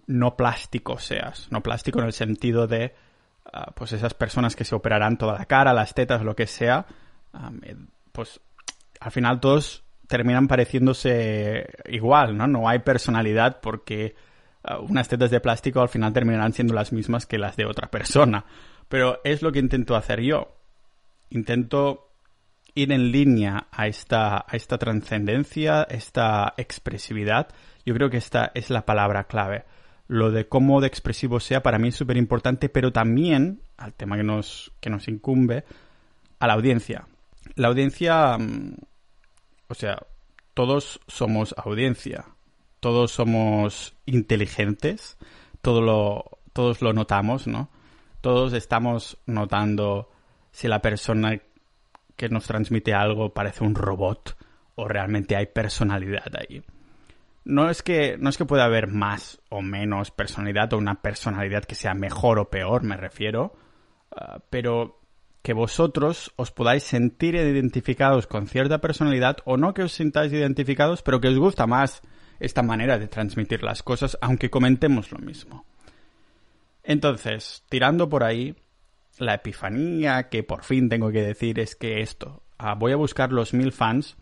no 0.08 0.38
plástico 0.38 0.98
seas, 0.98 1.48
no 1.52 1.62
plástico 1.62 2.00
en 2.00 2.06
el 2.06 2.14
sentido 2.14 2.68
de 2.68 2.94
ah, 3.52 3.72
pues 3.76 3.92
esas 3.92 4.14
personas 4.14 4.56
que 4.56 4.66
se 4.66 4.76
operarán 4.76 5.18
toda 5.18 5.38
la 5.38 5.46
cara, 5.46 5.74
las 5.74 5.94
tetas, 5.94 6.24
lo 6.24 6.36
que 6.36 6.48
sea, 6.48 6.86
eh, 7.64 7.76
pues 8.12 8.40
al 9.00 9.12
final 9.12 9.40
todos 9.40 9.84
terminan 10.12 10.48
pareciéndose 10.48 11.70
igual, 11.86 12.38
¿no? 12.38 12.46
No 12.46 12.68
hay 12.68 12.80
personalidad 12.80 13.62
porque 13.62 14.14
ah, 14.64 14.80
unas 14.80 15.08
tetas 15.08 15.32
de 15.32 15.40
plástico 15.40 15.82
al 15.82 15.90
final 15.90 16.12
terminarán 16.12 16.52
siendo 16.52 16.74
las 16.74 16.92
mismas 16.92 17.26
que 17.26 17.40
las 17.40 17.56
de 17.56 17.66
otra 17.66 17.90
persona. 17.90 18.46
Pero 18.90 19.22
es 19.24 19.42
lo 19.42 19.54
que 19.54 19.60
intento 19.60 19.96
hacer 19.96 20.20
yo. 20.20 20.54
Intento 21.30 22.12
ir 22.76 22.92
en 22.92 23.12
línea 23.12 23.68
a 23.72 23.88
esta, 23.88 24.46
a 24.48 24.52
esta 24.52 24.78
trascendencia, 24.78 25.84
esta 25.90 26.54
expresividad. 26.58 27.48
Yo 27.86 27.94
creo 27.94 28.10
que 28.10 28.18
esta 28.18 28.52
es 28.54 28.70
la 28.70 28.86
palabra 28.86 29.24
clave. 29.24 29.64
Lo 30.08 30.30
de 30.30 30.50
cómo 30.50 30.82
de 30.82 30.88
expresivo 30.88 31.40
sea 31.40 31.64
para 31.64 31.80
mí 31.80 31.88
es 31.88 31.96
súper 31.96 32.18
importante, 32.18 32.68
pero 32.68 32.92
también, 32.92 33.62
al 33.78 33.94
tema 33.94 34.18
que 34.18 34.24
nos, 34.24 34.74
que 34.82 34.90
nos 34.90 35.08
incumbe, 35.08 35.64
a 36.40 36.48
la 36.48 36.54
audiencia. 36.54 37.08
la 37.56 37.70
audiencia, 37.70 38.38
mm, 38.38 38.76
o 39.72 39.74
sea, 39.74 40.06
todos 40.54 41.00
somos 41.08 41.56
audiencia, 41.58 42.26
todos 42.82 43.12
somos 43.12 43.96
inteligentes, 44.06 45.18
todo 45.62 45.80
lo, 45.82 46.40
todos 46.52 46.82
lo 46.82 46.92
notamos, 46.92 47.48
¿no? 47.48 47.70
Todos 48.20 48.52
estamos 48.52 49.18
notando 49.26 50.10
si 50.52 50.68
la 50.68 50.82
persona 50.82 51.42
que 52.18 52.28
nos 52.28 52.48
transmite 52.48 52.94
algo 52.94 53.34
parece 53.34 53.64
un 53.64 53.74
robot 53.74 54.38
o 54.76 54.90
realmente 54.90 55.38
hay 55.38 55.46
personalidad 55.46 56.36
ahí. 56.36 56.62
No 57.46 57.70
es 57.70 57.82
que 57.82 58.18
no 58.20 58.30
es 58.30 58.38
que 58.38 58.46
pueda 58.46 58.66
haber 58.66 58.88
más 58.88 59.42
o 59.50 59.62
menos 59.62 60.12
personalidad 60.12 60.74
o 60.74 60.78
una 60.78 61.02
personalidad 61.02 61.64
que 61.64 61.76
sea 61.76 61.94
mejor 61.94 62.40
o 62.40 62.50
peor, 62.50 62.84
me 62.84 62.98
refiero, 62.98 63.56
ah, 64.12 64.40
pero 64.50 65.01
que 65.42 65.54
vosotros 65.54 66.32
os 66.36 66.52
podáis 66.52 66.84
sentir 66.84 67.36
identificados 67.36 68.28
con 68.28 68.48
cierta 68.48 68.80
personalidad 68.80 69.38
o 69.46 69.58
no 69.58 69.74
que 69.74 69.84
os 69.84 69.94
sintáis 69.94 70.32
identificados, 70.32 71.02
pero 71.02 71.20
que 71.20 71.30
os 71.30 71.38
gusta 71.38 71.66
más 71.66 72.02
esta 72.40 72.62
manera 72.62 73.00
de 73.00 73.08
transmitir 73.08 73.64
las 73.64 73.84
cosas, 73.84 74.18
aunque 74.22 74.50
comentemos 74.50 75.12
lo 75.12 75.20
mismo. 75.20 75.66
Entonces, 76.84 77.64
tirando 77.70 78.10
por 78.10 78.24
ahí, 78.24 78.56
la 79.18 79.36
epifanía 79.36 80.30
que 80.30 80.44
por 80.44 80.64
fin 80.64 80.90
tengo 80.90 81.12
que 81.12 81.22
decir 81.22 81.60
es 81.60 81.76
que 81.76 82.02
esto, 82.02 82.44
ah, 82.58 82.76
voy 82.76 82.92
a 82.92 82.98
buscar 82.98 83.32
los 83.32 83.54
mil 83.54 83.72
fans, 83.72 84.18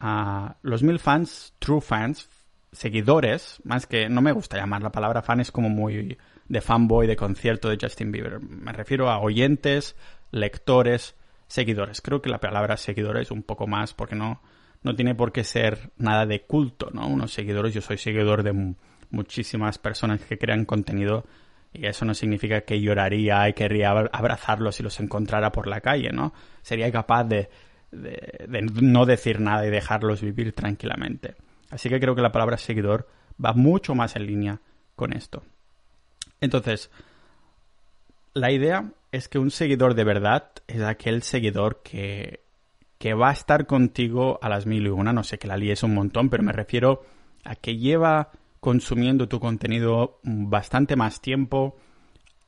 uh, 0.00 0.52
los 0.62 0.82
mil 0.82 0.98
fans, 0.98 1.54
true 1.58 1.80
fans, 1.80 2.28
seguidores, 2.72 3.60
más 3.64 3.86
que 3.86 4.08
no 4.08 4.20
me 4.20 4.32
gusta 4.32 4.56
llamar 4.56 4.82
la 4.82 4.92
palabra 4.92 5.22
fan, 5.22 5.40
es 5.40 5.50
como 5.50 5.68
muy 5.68 6.16
de 6.48 6.60
fanboy 6.60 7.06
de 7.06 7.16
concierto 7.16 7.68
de 7.68 7.78
Justin 7.80 8.12
Bieber. 8.12 8.40
Me 8.40 8.72
refiero 8.72 9.10
a 9.10 9.20
oyentes, 9.20 9.96
lectores, 10.30 11.14
seguidores. 11.46 12.00
Creo 12.00 12.22
que 12.22 12.30
la 12.30 12.40
palabra 12.40 12.76
seguidores 12.76 13.30
un 13.30 13.42
poco 13.42 13.66
más 13.66 13.94
porque 13.94 14.16
no, 14.16 14.40
no 14.82 14.94
tiene 14.94 15.14
por 15.14 15.32
qué 15.32 15.44
ser 15.44 15.90
nada 15.96 16.26
de 16.26 16.42
culto, 16.42 16.90
¿no? 16.92 17.06
Unos 17.06 17.32
seguidores, 17.32 17.74
yo 17.74 17.80
soy 17.80 17.98
seguidor 17.98 18.42
de 18.42 18.74
muchísimas 19.10 19.78
personas 19.78 20.20
que 20.20 20.38
crean 20.38 20.64
contenido 20.64 21.24
y 21.72 21.86
eso 21.86 22.04
no 22.04 22.14
significa 22.14 22.62
que 22.62 22.80
lloraría 22.80 23.48
y 23.48 23.52
querría 23.52 23.90
abrazarlos 23.90 24.76
si 24.76 24.82
los 24.82 24.98
encontrara 25.00 25.52
por 25.52 25.66
la 25.66 25.80
calle, 25.80 26.10
¿no? 26.10 26.32
Sería 26.62 26.90
capaz 26.90 27.24
de, 27.24 27.48
de, 27.92 28.62
no 28.82 29.06
decir 29.06 29.40
nada 29.40 29.66
y 29.66 29.70
dejarlos 29.70 30.22
vivir 30.22 30.52
tranquilamente. 30.52 31.36
Así 31.70 31.88
que 31.88 32.00
creo 32.00 32.14
que 32.14 32.22
la 32.22 32.32
palabra 32.32 32.56
seguidor 32.56 33.08
va 33.42 33.52
mucho 33.52 33.94
más 33.94 34.16
en 34.16 34.26
línea 34.26 34.60
con 34.96 35.12
esto. 35.12 35.44
Entonces, 36.40 36.90
la 38.34 38.50
idea 38.50 38.92
es 39.12 39.28
que 39.28 39.38
un 39.38 39.50
seguidor 39.50 39.94
de 39.94 40.04
verdad 40.04 40.50
es 40.66 40.82
aquel 40.82 41.22
seguidor 41.22 41.82
que, 41.82 42.40
que 42.98 43.14
va 43.14 43.30
a 43.30 43.32
estar 43.32 43.66
contigo 43.66 44.38
a 44.42 44.48
las 44.48 44.66
mil 44.66 44.86
y 44.86 44.90
una. 44.90 45.12
No 45.12 45.24
sé 45.24 45.38
que 45.38 45.48
la 45.48 45.56
líes 45.56 45.82
un 45.82 45.94
montón, 45.94 46.28
pero 46.30 46.42
me 46.42 46.52
refiero 46.52 47.02
a 47.44 47.56
que 47.56 47.76
lleva 47.76 48.30
consumiendo 48.60 49.28
tu 49.28 49.40
contenido 49.40 50.20
bastante 50.22 50.96
más 50.96 51.20
tiempo 51.20 51.76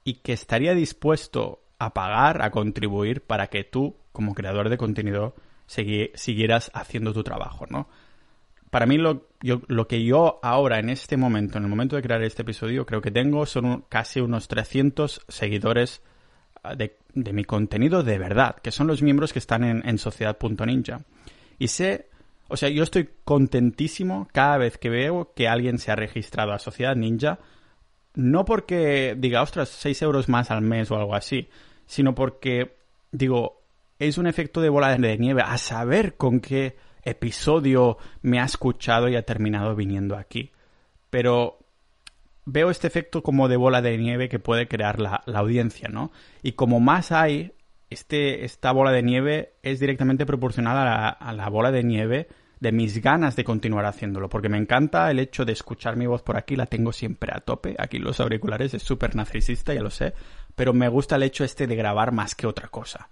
y 0.04 0.14
que 0.14 0.32
estaría 0.32 0.74
dispuesto 0.74 1.62
a 1.78 1.94
pagar, 1.94 2.42
a 2.42 2.50
contribuir 2.50 3.22
para 3.22 3.48
que 3.48 3.64
tú, 3.64 3.96
como 4.12 4.34
creador 4.34 4.68
de 4.68 4.76
contenido, 4.76 5.34
siguieras 5.66 6.70
haciendo 6.74 7.12
tu 7.12 7.24
trabajo, 7.24 7.66
¿no? 7.68 7.88
Para 8.70 8.86
mí 8.86 8.98
lo, 8.98 9.28
lo 9.40 9.88
que 9.88 10.04
yo 10.04 10.38
ahora, 10.42 10.78
en 10.78 10.90
este 10.90 11.16
momento, 11.16 11.58
en 11.58 11.64
el 11.64 11.70
momento 11.70 11.96
de 11.96 12.02
crear 12.02 12.22
este 12.22 12.42
episodio, 12.42 12.86
creo 12.86 13.02
que 13.02 13.10
tengo 13.10 13.46
son 13.46 13.84
casi 13.88 14.20
unos 14.20 14.48
300 14.48 15.22
seguidores 15.28 16.02
de, 16.76 17.32
mi 17.32 17.44
contenido 17.44 18.02
de 18.02 18.18
verdad, 18.18 18.56
que 18.56 18.70
son 18.70 18.86
los 18.86 19.02
miembros 19.02 19.32
que 19.32 19.38
están 19.38 19.64
en, 19.64 19.88
en 19.88 19.98
Sociedad.ninja. 19.98 21.02
Y 21.58 21.68
sé 21.68 22.08
o 22.52 22.56
sea, 22.58 22.68
yo 22.68 22.82
estoy 22.82 23.08
contentísimo 23.24 24.28
cada 24.30 24.58
vez 24.58 24.76
que 24.76 24.90
veo 24.90 25.32
que 25.34 25.48
alguien 25.48 25.78
se 25.78 25.90
ha 25.90 25.96
registrado 25.96 26.52
a 26.52 26.58
Sociedad 26.58 26.94
Ninja, 26.94 27.38
no 28.14 28.44
porque 28.44 29.16
diga, 29.16 29.40
ostras, 29.40 29.70
6 29.70 30.02
euros 30.02 30.28
más 30.28 30.50
al 30.50 30.60
mes 30.60 30.90
o 30.90 30.96
algo 30.96 31.14
así, 31.14 31.48
sino 31.86 32.14
porque, 32.14 32.76
digo, 33.10 33.62
es 33.98 34.18
un 34.18 34.26
efecto 34.26 34.60
de 34.60 34.68
bola 34.68 34.94
de 34.94 35.16
nieve 35.16 35.40
a 35.42 35.56
saber 35.56 36.18
con 36.18 36.40
qué 36.40 36.76
episodio 37.04 37.96
me 38.20 38.38
ha 38.38 38.44
escuchado 38.44 39.08
y 39.08 39.16
ha 39.16 39.22
terminado 39.22 39.74
viniendo 39.74 40.14
aquí. 40.14 40.50
Pero 41.08 41.58
veo 42.44 42.70
este 42.70 42.86
efecto 42.86 43.22
como 43.22 43.48
de 43.48 43.56
bola 43.56 43.82
de 43.82 43.96
nieve 43.98 44.28
que 44.28 44.38
puede 44.38 44.68
crear 44.68 44.98
la, 45.00 45.22
la 45.26 45.38
audiencia, 45.38 45.88
¿no? 45.88 46.12
Y 46.42 46.52
como 46.52 46.80
más 46.80 47.12
hay, 47.12 47.52
este, 47.90 48.44
esta 48.44 48.72
bola 48.72 48.92
de 48.92 49.02
nieve 49.02 49.54
es 49.62 49.80
directamente 49.80 50.26
proporcional 50.26 51.16
a 51.18 51.32
la 51.32 51.48
bola 51.48 51.70
de 51.70 51.84
nieve 51.84 52.28
de 52.62 52.70
mis 52.70 53.02
ganas 53.02 53.34
de 53.34 53.42
continuar 53.42 53.86
haciéndolo, 53.86 54.28
porque 54.28 54.48
me 54.48 54.56
encanta 54.56 55.10
el 55.10 55.18
hecho 55.18 55.44
de 55.44 55.50
escuchar 55.50 55.96
mi 55.96 56.06
voz 56.06 56.22
por 56.22 56.36
aquí, 56.36 56.54
la 56.54 56.66
tengo 56.66 56.92
siempre 56.92 57.32
a 57.34 57.40
tope, 57.40 57.74
aquí 57.76 57.98
los 57.98 58.20
auriculares 58.20 58.72
es 58.72 58.84
súper 58.84 59.16
narcisista, 59.16 59.74
ya 59.74 59.82
lo 59.82 59.90
sé, 59.90 60.14
pero 60.54 60.72
me 60.72 60.88
gusta 60.88 61.16
el 61.16 61.24
hecho 61.24 61.42
este 61.42 61.66
de 61.66 61.74
grabar 61.74 62.12
más 62.12 62.36
que 62.36 62.46
otra 62.46 62.68
cosa. 62.68 63.08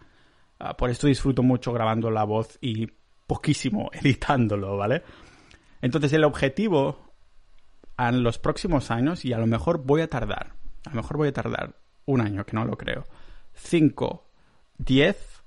Ah, 0.61 0.77
por 0.77 0.89
esto 0.89 1.09
disfruto 1.09 1.43
mucho 1.43 1.73
grabando 1.73 2.13
la 2.13 2.23
voz 2.23 2.59
y 2.61 2.93
poquísimo 3.27 3.91
editándolo, 3.93 4.77
¿vale? 4.77 5.03
Entonces 5.83 6.13
el 6.13 6.23
objetivo 6.23 7.10
en 8.09 8.23
los 8.23 8.39
próximos 8.39 8.91
años, 8.91 9.25
y 9.25 9.33
a 9.33 9.39
lo 9.39 9.47
mejor 9.47 9.85
voy 9.85 10.01
a 10.01 10.09
tardar, 10.09 10.55
a 10.87 10.91
lo 10.91 10.97
mejor 10.97 11.17
voy 11.19 11.29
a 11.29 11.33
tardar 11.33 11.77
un 12.07 12.21
año, 12.21 12.45
que 12.45 12.55
no 12.55 12.65
lo 12.65 12.77
creo, 12.77 13.07
5, 13.55 14.27
10, 14.79 15.43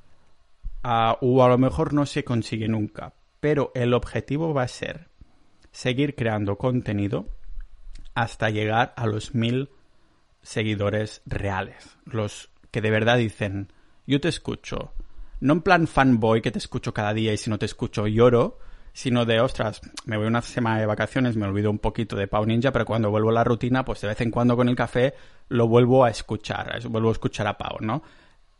ah, 0.83 1.17
o 1.22 1.43
a 1.43 1.50
lo 1.50 1.57
mejor 1.57 1.93
no 1.93 2.05
se 2.05 2.24
consigue 2.24 2.67
nunca, 2.67 3.13
pero 3.39 3.72
el 3.75 3.93
objetivo 3.93 4.53
va 4.53 4.63
a 4.63 4.67
ser 4.67 5.10
seguir 5.72 6.15
creando 6.15 6.57
contenido 6.57 7.27
hasta 8.13 8.50
llegar 8.50 8.93
a 8.95 9.07
los 9.07 9.33
mil 9.33 9.69
seguidores 10.41 11.22
reales, 11.25 11.98
los 12.05 12.50
que 12.72 12.81
de 12.81 12.91
verdad 12.91 13.17
dicen, 13.17 13.74
yo 14.05 14.22
te 14.22 14.29
escucho, 14.29 14.93
no 15.39 15.53
en 15.53 15.62
plan 15.62 15.88
fanboy 15.88 16.41
que 16.41 16.51
te 16.51 16.60
escucho 16.60 16.93
cada 16.93 17.13
día 17.13 17.33
y 17.33 17.38
si 17.38 17.50
no 17.50 17.57
te 17.57 17.65
escucho 17.65 18.07
lloro, 18.07 18.60
sino 18.93 19.25
de, 19.25 19.39
ostras, 19.41 19.81
me 20.05 20.17
voy 20.17 20.27
una 20.27 20.41
semana 20.41 20.79
de 20.79 20.85
vacaciones, 20.85 21.35
me 21.35 21.47
olvido 21.47 21.71
un 21.71 21.79
poquito 21.79 22.15
de 22.15 22.27
Pau 22.27 22.45
Ninja, 22.45 22.71
pero 22.71 22.85
cuando 22.85 23.09
vuelvo 23.09 23.29
a 23.29 23.33
la 23.33 23.43
rutina, 23.43 23.83
pues 23.83 24.01
de 24.01 24.07
vez 24.07 24.21
en 24.21 24.29
cuando 24.29 24.55
con 24.55 24.69
el 24.69 24.75
café 24.75 25.15
lo 25.50 25.67
vuelvo 25.67 26.05
a 26.05 26.09
escuchar, 26.09 26.79
vuelvo 26.88 27.09
a 27.09 27.13
escuchar 27.13 27.47
a 27.47 27.57
Pau, 27.57 27.77
¿no? 27.81 28.03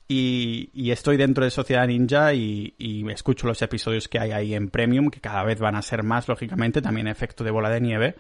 Y, 0.08 0.92
estoy 0.92 1.18
dentro 1.18 1.44
de 1.44 1.50
Sociedad 1.50 1.88
Ninja 1.88 2.34
y, 2.34 2.74
y, 2.78 3.10
escucho 3.10 3.48
los 3.48 3.62
episodios 3.62 4.08
que 4.08 4.20
hay 4.20 4.32
ahí 4.32 4.54
en 4.54 4.70
Premium, 4.70 5.10
que 5.10 5.22
cada 5.22 5.44
vez 5.44 5.60
van 5.60 5.76
a 5.76 5.82
ser 5.82 6.04
más, 6.04 6.28
lógicamente, 6.28 6.82
también 6.82 7.08
efecto 7.08 7.44
de 7.44 7.52
bola 7.52 7.70
de 7.70 7.82
nieve. 7.82 8.16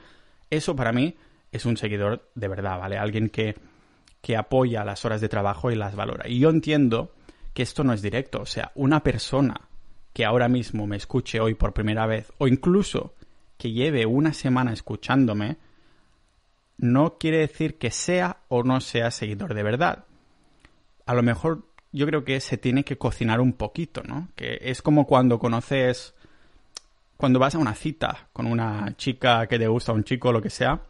Eso 0.49 0.75
para 0.75 0.91
mí 0.91 1.15
es 1.51 1.65
un 1.65 1.77
seguidor 1.77 2.29
de 2.35 2.47
verdad, 2.47 2.79
¿vale? 2.79 2.97
Alguien 2.97 3.29
que, 3.29 3.55
que 4.21 4.37
apoya 4.37 4.85
las 4.85 5.03
horas 5.05 5.21
de 5.21 5.29
trabajo 5.29 5.71
y 5.71 5.75
las 5.75 5.95
valora. 5.95 6.27
Y 6.27 6.39
yo 6.39 6.49
entiendo 6.49 7.11
que 7.53 7.61
esto 7.61 7.83
no 7.83 7.93
es 7.93 8.01
directo, 8.01 8.41
o 8.41 8.45
sea, 8.45 8.71
una 8.75 9.03
persona 9.03 9.69
que 10.13 10.25
ahora 10.25 10.47
mismo 10.47 10.87
me 10.87 10.95
escuche 10.95 11.39
hoy 11.39 11.55
por 11.55 11.73
primera 11.73 12.05
vez, 12.05 12.31
o 12.37 12.47
incluso 12.47 13.15
que 13.57 13.71
lleve 13.71 14.05
una 14.05 14.33
semana 14.33 14.71
escuchándome, 14.71 15.57
no 16.77 17.17
quiere 17.17 17.39
decir 17.39 17.77
que 17.77 17.91
sea 17.91 18.37
o 18.47 18.63
no 18.63 18.79
sea 18.81 19.11
seguidor 19.11 19.53
de 19.53 19.63
verdad. 19.63 20.05
A 21.05 21.13
lo 21.13 21.23
mejor 21.23 21.67
yo 21.91 22.05
creo 22.05 22.23
que 22.23 22.39
se 22.39 22.57
tiene 22.57 22.83
que 22.83 22.97
cocinar 22.97 23.39
un 23.39 23.53
poquito, 23.53 24.03
¿no? 24.03 24.29
Que 24.35 24.59
es 24.61 24.81
como 24.81 25.05
cuando 25.05 25.39
conoces, 25.39 26.15
cuando 27.17 27.39
vas 27.39 27.55
a 27.55 27.59
una 27.59 27.75
cita 27.75 28.27
con 28.33 28.47
una 28.47 28.95
chica 28.97 29.47
que 29.47 29.59
te 29.59 29.67
gusta, 29.67 29.93
un 29.93 30.03
chico, 30.03 30.31
lo 30.31 30.41
que 30.41 30.49
sea, 30.49 30.81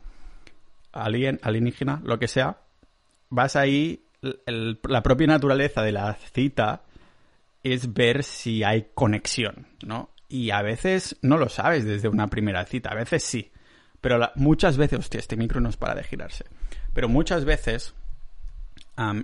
alien, 0.92 1.39
alienígena, 1.44 2.01
lo 2.03 2.20
que 2.20 2.27
sea, 2.27 2.58
vas 3.30 3.56
ahí, 3.56 4.06
la 4.22 5.03
propia 5.03 5.27
naturaleza 5.27 5.82
de 5.82 5.92
la 5.92 6.13
cita 6.13 6.84
es 7.63 7.93
ver 7.93 8.24
si 8.24 8.63
hay 8.63 8.89
conexión, 8.93 9.67
¿no? 9.86 10.10
Y 10.27 10.51
a 10.51 10.62
veces 10.62 11.17
no 11.22 11.38
lo 11.38 11.50
sabes 11.50 11.86
desde 11.86 12.10
una 12.10 12.27
primera 12.27 12.65
cita, 12.65 12.89
a 12.89 12.96
veces 12.96 13.24
sí. 13.24 13.51
Pero 14.01 14.20
muchas 14.36 14.77
veces, 14.77 15.00
hostia, 15.00 15.20
este 15.20 15.38
micro 15.38 15.62
no 15.62 15.70
es 15.70 15.77
para 15.77 15.96
de 15.96 16.03
girarse. 16.03 16.46
Pero 16.93 17.08
muchas 17.08 17.46
veces 17.46 17.93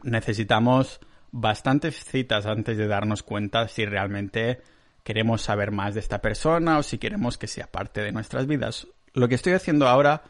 necesitamos 0.03 0.99
bastantes 1.31 2.03
citas 2.03 2.45
antes 2.45 2.77
de 2.77 2.87
darnos 2.87 3.23
cuenta 3.23 3.67
si 3.67 3.85
realmente 3.85 4.61
queremos 5.03 5.41
saber 5.41 5.71
más 5.71 5.93
de 5.93 5.99
esta 5.99 6.21
persona 6.21 6.77
o 6.77 6.83
si 6.83 6.97
queremos 6.97 7.37
que 7.37 7.47
sea 7.47 7.67
parte 7.67 8.01
de 8.01 8.11
nuestras 8.11 8.47
vidas. 8.47 8.87
Lo 9.13 9.27
que 9.27 9.35
estoy 9.35 9.53
haciendo 9.53 9.87
ahora 9.87 10.23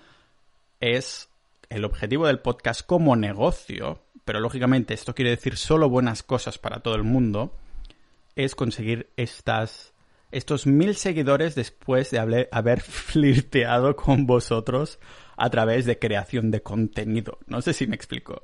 es 0.79 1.29
el 1.69 1.85
objetivo 1.85 2.27
del 2.27 2.39
podcast 2.39 2.85
como 2.85 3.15
negocio, 3.15 4.03
pero 4.25 4.39
lógicamente 4.39 4.93
esto 4.93 5.13
quiere 5.13 5.31
decir 5.31 5.57
solo 5.57 5.89
buenas 5.89 6.23
cosas 6.23 6.57
para 6.57 6.79
todo 6.79 6.95
el 6.95 7.03
mundo, 7.03 7.55
es 8.35 8.55
conseguir 8.55 9.11
estas, 9.17 9.93
estos 10.31 10.67
mil 10.67 10.95
seguidores 10.95 11.55
después 11.55 12.11
de 12.11 12.47
haber 12.51 12.81
flirteado 12.81 13.95
con 13.95 14.25
vosotros 14.25 14.99
a 15.37 15.49
través 15.49 15.85
de 15.85 15.99
creación 15.99 16.51
de 16.51 16.61
contenido. 16.61 17.39
No 17.47 17.61
sé 17.61 17.73
si 17.73 17.87
me 17.87 17.95
explico. 17.95 18.43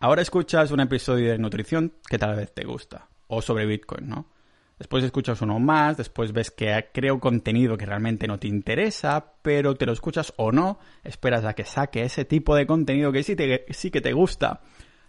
Ahora 0.00 0.22
escuchas 0.22 0.70
un 0.70 0.80
episodio 0.80 1.30
de 1.30 1.38
nutrición 1.38 1.94
que 2.08 2.18
tal 2.18 2.36
vez 2.36 2.52
te 2.52 2.64
gusta, 2.64 3.08
o 3.26 3.40
sobre 3.40 3.66
Bitcoin, 3.66 4.08
¿no? 4.08 4.34
después 4.78 5.04
escuchas 5.04 5.40
uno 5.42 5.58
más, 5.58 5.96
después 5.96 6.32
ves 6.32 6.50
que 6.50 6.88
creo 6.92 7.20
contenido 7.20 7.76
que 7.76 7.86
realmente 7.86 8.26
no 8.26 8.38
te 8.38 8.48
interesa, 8.48 9.34
pero 9.42 9.76
te 9.76 9.86
lo 9.86 9.92
escuchas 9.92 10.32
o 10.36 10.52
no, 10.52 10.78
esperas 11.02 11.44
a 11.44 11.54
que 11.54 11.64
saque 11.64 12.02
ese 12.02 12.24
tipo 12.24 12.56
de 12.56 12.66
contenido 12.66 13.12
que 13.12 13.22
sí, 13.22 13.36
te, 13.36 13.66
sí 13.70 13.90
que 13.90 14.00
te 14.00 14.12
gusta. 14.12 14.60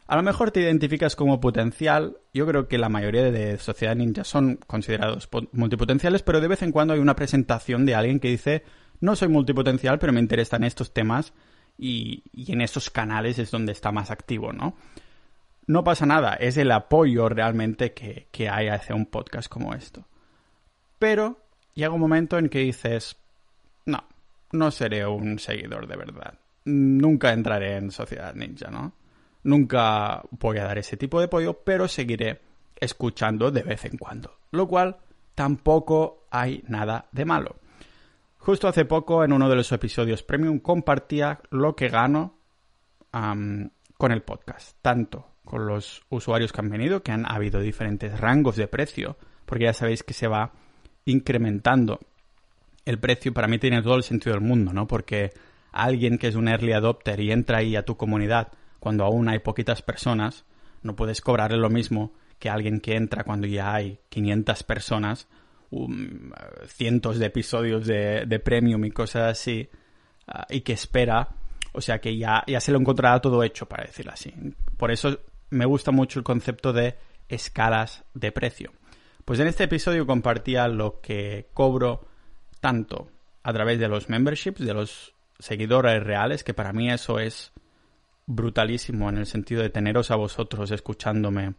A 0.08 0.16
lo 0.16 0.24
mejor 0.24 0.52
te 0.52 0.62
identificas 0.62 1.16
como 1.16 1.40
potencial, 1.40 2.18
yo 2.34 2.46
creo 2.46 2.68
que 2.68 2.78
la 2.78 2.90
mayoría 2.90 3.24
de 3.24 3.58
Sociedad 3.58 3.96
Ninja 3.96 4.24
son 4.24 4.60
considerados 4.68 5.28
multipotenciales, 5.52 6.22
pero 6.22 6.42
de 6.42 6.48
vez 6.48 6.62
en 6.62 6.72
cuando 6.72 6.94
hay 6.94 7.00
una 7.00 7.16
presentación 7.16 7.86
de 7.86 7.96
alguien 7.96 8.20
que 8.20 8.30
dice, 8.30 8.64
no 9.00 9.16
soy 9.16 9.30
multipotencial, 9.30 9.98
pero 9.98 10.14
me 10.14 10.20
interesan 10.20 10.64
estos 10.64 10.94
temas 10.94 11.34
y, 11.78 12.24
y 12.32 12.52
en 12.52 12.62
estos 12.62 12.92
canales 12.92 13.40
es 13.40 13.50
donde 13.50 13.72
está 13.72 13.92
más 13.92 14.12
activo, 14.12 14.54
¿no? 14.54 14.76
no 15.68 15.84
pasa 15.84 16.06
nada, 16.06 16.34
es 16.36 16.58
el 16.58 16.72
apoyo 16.72 17.30
realmente 17.30 17.94
que, 17.94 18.28
que 18.32 18.50
hay 18.50 18.68
hacia 18.68 18.96
un 18.96 19.06
podcast 19.06 19.50
como 19.50 19.74
esto. 19.74 20.06
Pero 21.00 21.40
llega 21.74 21.94
un 21.94 22.00
momento 22.00 22.38
en 22.38 22.50
que 22.50 22.60
dices, 22.60 23.18
no, 23.86 24.04
no 24.52 24.72
seré 24.72 25.06
un 25.06 25.40
seguidor 25.40 25.88
de 25.88 25.98
verdad. 25.98 26.40
Nunca 26.66 27.34
entraré 27.34 27.78
en 27.78 27.92
Sociedad 27.92 28.34
Ninja, 28.36 28.70
¿no? 28.70 28.94
Nunca 29.46 30.24
voy 30.32 30.58
a 30.58 30.64
dar 30.64 30.80
ese 30.80 30.98
tipo 30.98 31.20
de 31.20 31.25
apoyo, 31.25 31.54
pero 31.64 31.88
seguiré 31.88 32.42
escuchando 32.75 33.52
de 33.52 33.62
vez 33.62 33.86
en 33.86 33.96
cuando. 33.96 34.40
Lo 34.50 34.68
cual 34.68 34.98
tampoco 35.36 36.25
hay 36.32 36.64
nada 36.68 37.06
de 37.12 37.25
malo. 37.25 37.58
Justo 38.40 38.68
hace 38.68 38.86
poco, 38.86 39.24
en 39.24 39.34
uno 39.34 39.48
de 39.48 39.56
los 39.56 39.72
episodios 39.72 40.24
premium, 40.24 40.58
compartía 40.58 41.42
lo 41.52 41.75
que 41.75 41.90
gano 41.90 42.40
con 43.12 44.12
el 44.12 44.24
podcast. 44.24 44.78
Tanto 44.82 45.28
con 45.46 45.68
los 45.68 46.02
usuarios 46.10 46.52
que 46.52 46.62
han 46.62 46.70
venido, 46.70 47.04
que 47.04 47.12
han 47.12 47.32
habido 47.32 47.60
diferentes 47.60 48.20
rangos 48.20 48.56
de 48.56 48.68
precio, 48.68 49.16
porque 49.46 49.66
ya 49.66 49.74
sabéis 49.74 50.02
que 50.02 50.16
se 50.16 50.28
va 50.28 50.54
incrementando 51.06 52.00
el 52.84 52.98
precio. 52.98 53.32
Para 53.32 53.48
mí 53.48 53.60
tiene 53.60 53.84
todo 53.84 53.96
el 53.96 54.04
sentido 54.04 54.34
del 54.34 54.44
mundo, 54.44 54.74
¿no? 54.74 54.88
Porque 54.88 55.34
alguien 55.72 56.18
que 56.18 56.30
es 56.30 56.36
un 56.36 56.48
early 56.48 56.74
adopter 56.74 57.20
y 57.20 57.32
entra 57.32 57.60
ahí 57.60 57.75
a 57.75 57.86
tu 57.86 57.96
comunidad 57.96 58.52
cuando 58.79 59.03
aún 59.05 59.29
hay 59.29 59.39
poquitas 59.39 59.82
personas, 59.82 60.46
no 60.84 60.96
puedes 60.96 61.22
cobrarle 61.22 61.58
lo 61.58 61.70
mismo 61.70 62.13
que 62.39 62.50
alguien 62.50 62.79
que 62.79 62.96
entra 62.96 63.24
cuando 63.24 63.48
ya 63.48 63.74
hay 63.74 64.00
500 64.10 64.63
personas, 64.63 65.27
um, 65.72 66.32
cientos 66.67 67.17
de 67.17 67.25
episodios 67.27 67.86
de, 67.88 68.25
de, 68.25 68.39
premium 68.39 68.84
y 68.86 68.91
cosas 68.91 69.32
así, 69.32 69.70
uh, 70.27 70.41
y 70.50 70.62
que 70.62 70.74
espera, 70.74 71.29
o 71.72 71.82
sea 71.82 72.00
que 72.00 72.17
ya, 72.17 72.44
ya 72.48 72.60
se 72.60 72.72
lo 72.72 72.79
encontrará 72.79 73.20
todo 73.22 73.44
hecho, 73.44 73.67
para 73.67 73.86
decirlo 73.86 74.12
así. 74.12 74.34
Por 74.77 74.91
eso 74.91 75.20
me 75.50 75.65
gusta 75.65 75.91
mucho 75.91 76.20
el 76.20 76.24
concepto 76.24 76.74
de 76.74 76.96
escalas 77.29 78.03
de 78.13 78.32
precio. 78.32 78.72
Pues 79.24 79.39
en 79.39 79.48
este 79.48 79.63
episodio 79.63 80.05
compartía 80.05 80.67
lo 80.67 81.01
que 81.01 81.48
cobro 81.53 82.08
tanto 82.60 83.10
a 83.41 83.53
través 83.53 83.79
de 83.79 83.88
los 83.88 84.10
memberships, 84.10 84.60
de 84.60 84.74
los 84.74 85.13
seguidores 85.39 86.03
reales, 86.03 86.44
que 86.44 86.53
para 86.53 86.74
mí 86.74 86.91
eso 86.91 87.20
es 87.20 87.51
brutalísimo 88.27 89.10
en 89.10 89.17
el 89.17 89.25
sentido 89.25 89.62
de 89.62 89.70
teneros 89.70 90.12
a 90.12 90.15
vosotros 90.15 90.72
escuchándome 90.72 91.53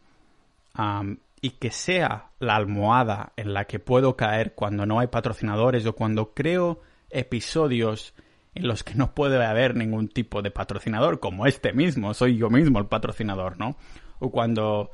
y 1.40 1.50
que 1.50 1.70
sea 1.70 2.30
la 2.38 2.56
almohada 2.56 3.32
en 3.37 3.54
la 3.54 3.66
que 3.66 3.78
puedo 3.78 4.16
caer 4.16 4.54
cuando 4.54 4.85
no 4.85 5.00
hay 5.00 5.06
patrocinadores 5.06 5.87
o 5.87 5.94
cuando 5.94 6.35
creo 6.35 6.80
episodios 7.11 8.14
en 8.54 8.66
los 8.66 8.82
que 8.82 8.94
no 8.94 9.14
puede 9.14 9.44
haber 9.44 9.76
ningún 9.76 10.08
tipo 10.08 10.40
de 10.40 10.50
patrocinador, 10.50 11.20
como 11.20 11.46
este 11.46 11.73
mismo, 11.73 12.14
soy 12.14 12.38
yo 12.38 12.49
mismo 12.49 12.78
el 12.78 12.87
patrocinador, 12.87 13.58
¿no? 13.58 13.76
O 14.18 14.30
cuando 14.30 14.90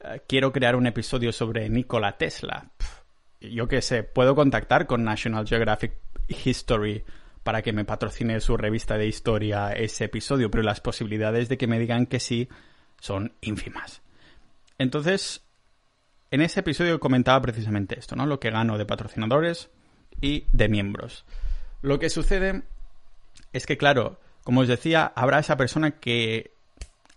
eh, 0.00 0.20
quiero 0.28 0.52
crear 0.52 0.76
un 0.76 0.86
episodio 0.86 1.32
sobre 1.32 1.68
Nikola 1.70 2.18
Tesla. 2.18 2.70
yo 3.40 3.66
qué 3.66 3.80
sé, 3.80 4.02
puedo 4.02 4.34
contactar 4.34 4.86
con 4.86 5.04
National 5.04 5.46
Geographic 5.46 5.94
History 6.28 7.02
para 7.48 7.62
que 7.62 7.72
me 7.72 7.86
patrocine 7.86 8.42
su 8.42 8.58
revista 8.58 8.98
de 8.98 9.06
historia 9.06 9.72
ese 9.72 10.04
episodio, 10.04 10.50
pero 10.50 10.62
las 10.62 10.82
posibilidades 10.82 11.48
de 11.48 11.56
que 11.56 11.66
me 11.66 11.78
digan 11.78 12.04
que 12.04 12.20
sí 12.20 12.46
son 13.00 13.32
ínfimas. 13.40 14.02
Entonces, 14.76 15.40
en 16.30 16.42
ese 16.42 16.60
episodio 16.60 17.00
comentaba 17.00 17.40
precisamente 17.40 17.98
esto, 17.98 18.16
¿no? 18.16 18.26
Lo 18.26 18.38
que 18.38 18.50
gano 18.50 18.76
de 18.76 18.84
patrocinadores 18.84 19.70
y 20.20 20.44
de 20.52 20.68
miembros. 20.68 21.24
Lo 21.80 21.98
que 21.98 22.10
sucede 22.10 22.64
es 23.54 23.64
que, 23.64 23.78
claro, 23.78 24.20
como 24.44 24.60
os 24.60 24.68
decía, 24.68 25.10
habrá 25.16 25.38
esa 25.38 25.56
persona 25.56 25.92
que 25.92 26.52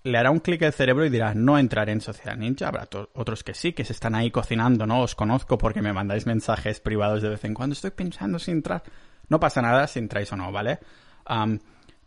le 0.04 0.18
hará 0.18 0.32
un 0.32 0.40
clic 0.40 0.64
al 0.64 0.72
cerebro 0.72 1.06
y 1.06 1.10
dirá, 1.10 1.34
no 1.34 1.60
entraré 1.60 1.92
en 1.92 2.00
Sociedad 2.00 2.38
Ninja. 2.38 2.70
Habrá 2.70 2.88
otros 3.16 3.44
que 3.44 3.54
sí, 3.54 3.74
que 3.74 3.84
se 3.84 3.92
están 3.92 4.16
ahí 4.16 4.32
cocinando, 4.32 4.88
¿no? 4.88 5.02
Os 5.02 5.14
conozco 5.14 5.58
porque 5.58 5.82
me 5.82 5.92
mandáis 5.92 6.26
mensajes 6.26 6.80
privados 6.80 7.22
de 7.22 7.28
vez 7.28 7.44
en 7.44 7.54
cuando. 7.54 7.74
Estoy 7.74 7.92
pensando 7.92 8.40
si 8.40 8.52
entrar. 8.52 8.82
No 9.32 9.40
pasa 9.40 9.62
nada 9.62 9.88
si 9.88 9.98
entráis 9.98 10.30
o 10.34 10.36
no, 10.36 10.52
¿vale? 10.52 10.80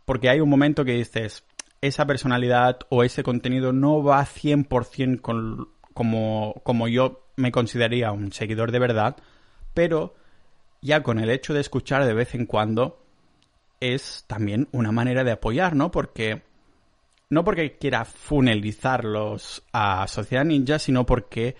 porque 0.05 0.29
hay 0.29 0.39
un 0.39 0.49
momento 0.49 0.85
que 0.85 0.91
dices, 0.91 1.43
esa 1.81 2.05
personalidad 2.05 2.81
o 2.89 3.03
ese 3.03 3.23
contenido 3.23 3.73
no 3.73 4.03
va 4.03 4.23
100% 4.23 5.21
con, 5.21 5.69
como, 5.95 6.61
como 6.63 6.87
yo 6.87 7.25
me 7.35 7.51
consideraría 7.51 8.11
un 8.11 8.31
seguidor 8.31 8.71
de 8.71 8.77
verdad, 8.77 9.15
pero 9.73 10.13
ya 10.83 11.01
con 11.01 11.17
el 11.17 11.31
hecho 11.31 11.55
de 11.55 11.61
escuchar 11.61 12.05
de 12.05 12.13
vez 12.13 12.35
en 12.35 12.45
cuando, 12.45 13.03
es 13.79 14.25
también 14.27 14.67
una 14.71 14.91
manera 14.91 15.23
de 15.23 15.31
apoyar, 15.31 15.75
¿no? 15.75 15.89
Porque 15.89 16.43
no 17.31 17.43
porque 17.43 17.75
quiera 17.79 18.05
funelizarlos 18.05 19.63
a 19.73 20.07
Sociedad 20.07 20.45
Ninja, 20.45 20.77
sino 20.77 21.07
porque 21.07 21.55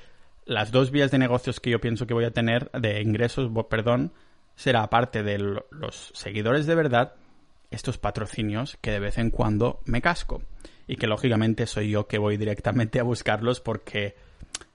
las 0.46 0.72
dos 0.72 0.92
vías 0.92 1.10
de 1.10 1.18
negocios 1.18 1.60
que 1.60 1.72
yo 1.72 1.82
pienso 1.82 2.06
que 2.06 2.14
voy 2.14 2.26
a 2.26 2.32
tener 2.32 2.70
de 2.70 3.02
ingresos, 3.02 3.50
perdón, 3.68 4.14
será 4.56 4.84
aparte 4.84 5.24
de 5.24 5.38
los 5.38 6.12
seguidores 6.14 6.66
de 6.66 6.76
verdad, 6.76 7.14
estos 7.72 7.98
patrocinios 7.98 8.78
que 8.82 8.92
de 8.92 9.00
vez 9.00 9.18
en 9.18 9.30
cuando 9.30 9.82
me 9.86 10.02
casco. 10.02 10.42
Y 10.88 10.98
que 10.98 11.08
lógicamente 11.08 11.66
soy 11.66 11.90
yo 11.90 12.08
que 12.08 12.20
voy 12.20 12.38
directamente 12.38 13.00
a 13.00 13.04
buscarlos 13.04 13.60
porque, 13.60 14.16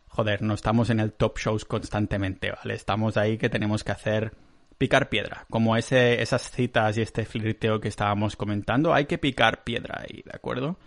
joder, 0.09 0.43
no 0.43 0.55
estamos 0.55 0.91
en 0.91 1.01
el 1.01 1.13
top 1.13 1.39
shows 1.39 1.65
constantemente, 1.65 2.51
¿vale? 2.51 2.75
Estamos 2.75 3.17
ahí 3.17 3.39
que 3.39 3.49
tenemos 3.49 3.85
que 3.85 3.93
hacer 3.93 4.33
picar 4.81 5.11
piedra, 5.11 5.45
como 5.51 5.77
ese, 5.77 6.23
esas 6.23 6.51
citas 6.51 6.97
y 6.97 7.03
este 7.03 7.27
flirteo 7.27 7.81
que 7.81 7.89
estábamos 7.89 8.35
comentando, 8.35 8.95
hay 8.95 9.05
que 9.05 9.19
picar 9.19 9.63
piedra 9.63 10.01
ahí, 10.03 10.23
¿de 10.25 10.33
acuerdo? 10.35 10.79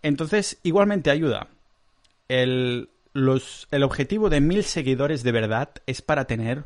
Entonces, 0.00 0.58
igualmente 0.62 1.10
ayuda. 1.10 1.48
El, 2.28 2.88
los, 3.12 3.68
el 3.70 3.82
objetivo 3.82 4.30
de 4.30 4.40
mil 4.40 4.64
seguidores 4.64 5.22
de 5.22 5.32
verdad 5.32 5.68
es 5.86 6.00
para 6.00 6.24
tener 6.24 6.64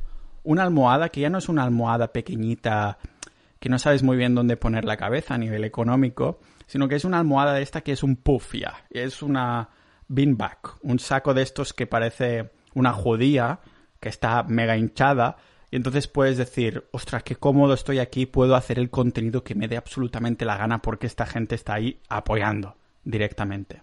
una 0.48 0.62
almohada 0.62 1.10
que 1.10 1.20
ya 1.20 1.28
no 1.28 1.36
es 1.36 1.50
una 1.50 1.62
almohada 1.62 2.10
pequeñita 2.10 2.96
que 3.60 3.68
no 3.68 3.78
sabes 3.78 4.02
muy 4.02 4.16
bien 4.16 4.34
dónde 4.34 4.56
poner 4.56 4.86
la 4.86 4.96
cabeza 4.96 5.34
a 5.34 5.38
nivel 5.38 5.62
económico, 5.62 6.40
sino 6.66 6.88
que 6.88 6.94
es 6.94 7.04
una 7.04 7.18
almohada 7.18 7.52
de 7.52 7.60
esta 7.60 7.82
que 7.82 7.92
es 7.92 8.02
un 8.02 8.16
puff 8.16 8.54
ya, 8.54 8.86
es 8.88 9.22
una 9.22 9.68
beanbag, 10.08 10.58
un 10.80 11.00
saco 11.00 11.34
de 11.34 11.42
estos 11.42 11.74
que 11.74 11.86
parece 11.86 12.50
una 12.72 12.94
judía 12.94 13.60
que 14.00 14.08
está 14.08 14.42
mega 14.42 14.78
hinchada 14.78 15.36
y 15.70 15.76
entonces 15.76 16.08
puedes 16.08 16.38
decir, 16.38 16.88
ostras, 16.92 17.24
qué 17.24 17.36
cómodo 17.36 17.74
estoy 17.74 17.98
aquí, 17.98 18.24
puedo 18.24 18.56
hacer 18.56 18.78
el 18.78 18.88
contenido 18.88 19.44
que 19.44 19.54
me 19.54 19.68
dé 19.68 19.76
absolutamente 19.76 20.46
la 20.46 20.56
gana 20.56 20.80
porque 20.80 21.08
esta 21.08 21.26
gente 21.26 21.56
está 21.56 21.74
ahí 21.74 22.00
apoyando 22.08 22.74
directamente. 23.04 23.82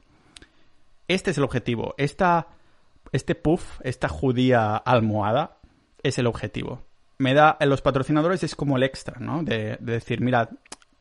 Este 1.08 1.30
es 1.30 1.38
el 1.38 1.44
objetivo. 1.44 1.94
Esta, 2.00 2.48
este 3.12 3.36
puff, 3.36 3.80
esta 3.84 4.08
judía 4.10 4.76
almohada, 4.78 5.60
es 6.06 6.20
el 6.20 6.28
objetivo. 6.28 6.84
Me 7.18 7.34
da, 7.34 7.58
los 7.62 7.82
patrocinadores 7.82 8.44
es 8.44 8.56
como 8.56 8.78
el 8.78 8.84
extra, 8.84 9.20
¿no? 9.20 9.44
De, 9.44 9.78
decir, 9.80 10.22
mira, 10.22 10.50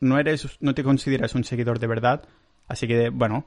no 0.00 0.18
eres, 0.18 0.56
no 0.60 0.74
te 0.74 0.82
consideras 0.82 1.34
un 1.34 1.44
seguidor 1.44 1.78
de 1.78 1.86
verdad, 1.86 2.22
así 2.68 2.86
que, 2.88 3.10
bueno, 3.10 3.46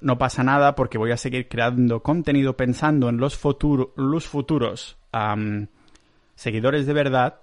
no 0.00 0.16
pasa 0.16 0.42
nada 0.42 0.74
porque 0.74 0.98
voy 0.98 1.10
a 1.10 1.16
seguir 1.16 1.48
creando 1.48 2.02
contenido 2.02 2.56
pensando 2.56 3.08
en 3.08 3.18
los, 3.18 3.38
los 3.96 4.26
futuros 4.26 4.96
seguidores 6.34 6.86
de 6.86 6.92
verdad 6.92 7.38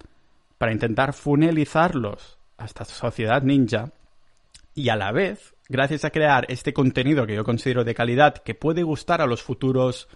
para 0.58 0.72
intentar 0.72 1.12
funelizarlos 1.12 2.38
hasta 2.56 2.84
sociedad 2.84 3.42
ninja 3.42 3.92
y 4.74 4.88
a 4.88 4.96
la 4.96 5.12
vez, 5.12 5.54
gracias 5.68 6.04
a 6.04 6.10
crear 6.10 6.46
este 6.48 6.72
contenido 6.72 7.26
que 7.26 7.34
yo 7.34 7.44
considero 7.44 7.84
de 7.84 7.94
calidad 7.94 8.34
que 8.34 8.54
puede 8.54 8.82
gustar 8.82 9.20
a 9.20 9.26
los 9.26 9.42
futuros 9.42 10.08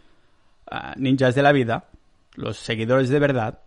ah, 0.70 0.94
ninjas 0.96 1.34
de 1.34 1.42
la 1.42 1.52
vida, 1.52 1.88
los 2.36 2.58
seguidores 2.58 3.08
de 3.08 3.18
verdad, 3.18 3.60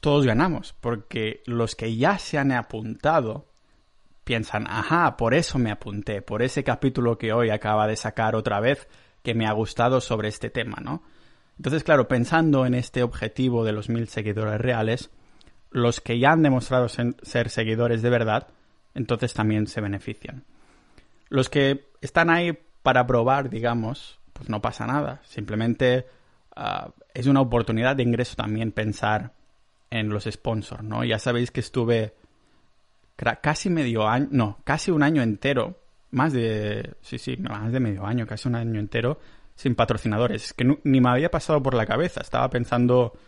todos 0.00 0.26
ganamos, 0.26 0.74
porque 0.80 1.42
los 1.46 1.74
que 1.74 1.96
ya 1.96 2.18
se 2.18 2.38
han 2.38 2.52
apuntado 2.52 3.46
piensan, 4.24 4.66
ajá, 4.68 5.16
por 5.16 5.34
eso 5.34 5.58
me 5.58 5.70
apunté, 5.70 6.20
por 6.20 6.42
ese 6.42 6.62
capítulo 6.62 7.16
que 7.16 7.32
hoy 7.32 7.50
acaba 7.50 7.86
de 7.86 7.96
sacar 7.96 8.36
otra 8.36 8.60
vez 8.60 8.86
que 9.22 9.34
me 9.34 9.46
ha 9.46 9.52
gustado 9.52 10.00
sobre 10.00 10.28
este 10.28 10.50
tema, 10.50 10.78
¿no? 10.82 11.02
Entonces, 11.56 11.82
claro, 11.82 12.06
pensando 12.06 12.66
en 12.66 12.74
este 12.74 13.02
objetivo 13.02 13.64
de 13.64 13.72
los 13.72 13.88
mil 13.88 14.06
seguidores 14.08 14.60
reales, 14.60 15.10
los 15.70 16.00
que 16.00 16.18
ya 16.18 16.32
han 16.32 16.42
demostrado 16.42 16.88
ser 16.88 17.50
seguidores 17.50 18.02
de 18.02 18.10
verdad, 18.10 18.48
entonces 18.94 19.34
también 19.34 19.66
se 19.66 19.80
benefician. 19.80 20.44
Los 21.28 21.48
que 21.48 21.88
están 22.00 22.30
ahí 22.30 22.56
para 22.82 23.06
probar, 23.06 23.50
digamos, 23.50 24.18
pues 24.32 24.48
no 24.48 24.60
pasa 24.62 24.86
nada. 24.86 25.20
Simplemente 25.24 26.06
ah, 26.54 26.90
es 27.18 27.26
una 27.26 27.40
oportunidad 27.40 27.96
de 27.96 28.04
ingreso 28.04 28.36
también 28.36 28.70
pensar 28.70 29.32
en 29.90 30.08
los 30.08 30.24
sponsors, 30.30 30.84
¿no? 30.84 31.02
Ya 31.02 31.18
sabéis 31.18 31.50
que 31.50 31.58
estuve 31.58 32.14
casi 33.40 33.70
medio 33.70 34.06
año, 34.06 34.28
no, 34.30 34.58
casi 34.62 34.92
un 34.92 35.02
año 35.02 35.20
entero, 35.20 35.80
más 36.12 36.32
de, 36.32 36.94
sí, 37.00 37.18
sí, 37.18 37.36
más 37.38 37.72
de 37.72 37.80
medio 37.80 38.06
año, 38.06 38.24
casi 38.24 38.46
un 38.46 38.54
año 38.54 38.78
entero 38.78 39.18
sin 39.56 39.74
patrocinadores, 39.74 40.52
que 40.52 40.78
ni 40.84 41.00
me 41.00 41.10
había 41.10 41.28
pasado 41.28 41.60
por 41.60 41.74
la 41.74 41.86
cabeza, 41.86 42.20
estaba 42.20 42.48
pensando, 42.50 43.18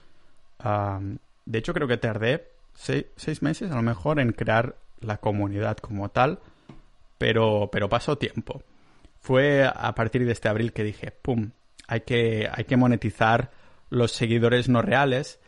de 1.44 1.58
hecho 1.58 1.74
creo 1.74 1.88
que 1.88 1.96
tardé 1.96 2.46
seis, 2.74 3.42
meses 3.42 3.72
a 3.72 3.74
lo 3.74 3.82
mejor 3.82 4.20
en 4.20 4.30
crear 4.30 4.76
la 5.00 5.16
comunidad 5.16 5.78
como 5.78 6.10
tal, 6.10 6.38
pero, 7.18 7.70
pero 7.72 7.88
pasó 7.88 8.16
tiempo. 8.16 8.62
Fue 9.18 9.64
a 9.66 9.92
partir 9.96 10.24
de 10.24 10.30
este 10.30 10.48
abril 10.48 10.72
que 10.72 10.84
dije, 10.84 11.10
¡pum! 11.10 11.50
Hay 11.88 12.02
que, 12.02 12.48
hay 12.48 12.64
que 12.66 12.76
monetizar 12.76 13.50
los 13.90 14.12
seguidores 14.12 14.68
no 14.68 14.80
reales 14.82 15.40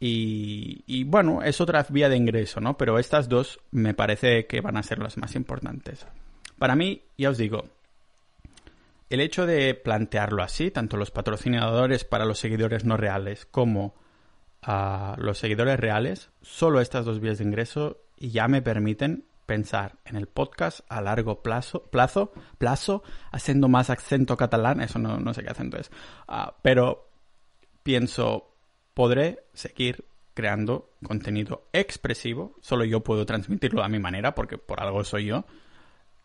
y, 0.00 1.04
bueno, 1.04 1.42
es 1.42 1.60
otra 1.60 1.84
vía 1.88 2.08
de 2.08 2.16
ingreso, 2.16 2.60
¿no? 2.60 2.76
Pero 2.76 2.98
estas 2.98 3.28
dos 3.28 3.60
me 3.72 3.94
parece 3.94 4.46
que 4.46 4.60
van 4.60 4.76
a 4.76 4.82
ser 4.82 5.00
las 5.00 5.16
más 5.16 5.34
importantes. 5.34 6.06
Para 6.58 6.76
mí, 6.76 7.02
ya 7.16 7.30
os 7.30 7.38
digo, 7.38 7.64
el 9.10 9.20
hecho 9.20 9.46
de 9.46 9.74
plantearlo 9.74 10.42
así, 10.42 10.70
tanto 10.70 10.96
los 10.96 11.10
patrocinadores 11.10 12.04
para 12.04 12.26
los 12.26 12.38
seguidores 12.38 12.84
no 12.84 12.96
reales 12.96 13.46
como 13.46 13.94
a 14.62 15.16
los 15.18 15.38
seguidores 15.38 15.80
reales, 15.80 16.30
solo 16.42 16.80
estas 16.80 17.04
dos 17.04 17.20
vías 17.20 17.38
de 17.38 17.44
ingreso 17.44 17.98
ya 18.18 18.48
me 18.48 18.62
permiten 18.62 19.24
pensar 19.46 19.96
en 20.04 20.16
el 20.16 20.26
podcast 20.26 20.80
a 20.88 21.00
largo 21.00 21.42
plazo, 21.42 21.84
plazo, 21.84 22.32
plazo, 22.58 23.02
haciendo 23.32 23.68
más 23.68 23.88
acento 23.88 24.36
catalán, 24.36 24.80
eso 24.80 24.98
no, 24.98 25.18
no 25.18 25.32
sé 25.32 25.42
qué 25.42 25.50
acento 25.50 25.78
es, 25.78 25.90
ah, 26.26 26.54
pero 26.60 27.07
pienso, 27.88 28.54
podré 28.92 29.44
seguir 29.54 30.04
creando 30.34 30.90
contenido 31.02 31.70
expresivo, 31.72 32.54
solo 32.60 32.84
yo 32.84 33.02
puedo 33.02 33.24
transmitirlo 33.24 33.82
a 33.82 33.88
mi 33.88 33.98
manera, 33.98 34.34
porque 34.34 34.58
por 34.58 34.82
algo 34.82 35.04
soy 35.04 35.24
yo, 35.24 35.46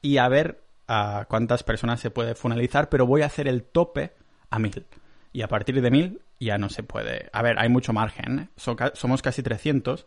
y 0.01 0.17
a 0.17 0.27
ver 0.27 0.61
a 0.89 1.25
cuántas 1.29 1.63
personas 1.63 2.01
se 2.01 2.11
puede 2.11 2.35
finalizar, 2.35 2.89
pero 2.89 3.07
voy 3.07 3.21
a 3.21 3.27
hacer 3.27 3.47
el 3.47 3.63
tope 3.63 4.11
a 4.49 4.59
mil. 4.59 4.85
Y 5.31 5.41
a 5.41 5.47
partir 5.47 5.81
de 5.81 5.89
mil 5.89 6.19
ya 6.37 6.57
no 6.57 6.67
se 6.67 6.83
puede. 6.83 7.29
A 7.31 7.41
ver, 7.41 7.57
hay 7.57 7.69
mucho 7.69 7.93
margen, 7.93 8.39
¿eh? 8.39 8.49
somos 8.57 9.21
casi 9.21 9.41
300, 9.41 10.05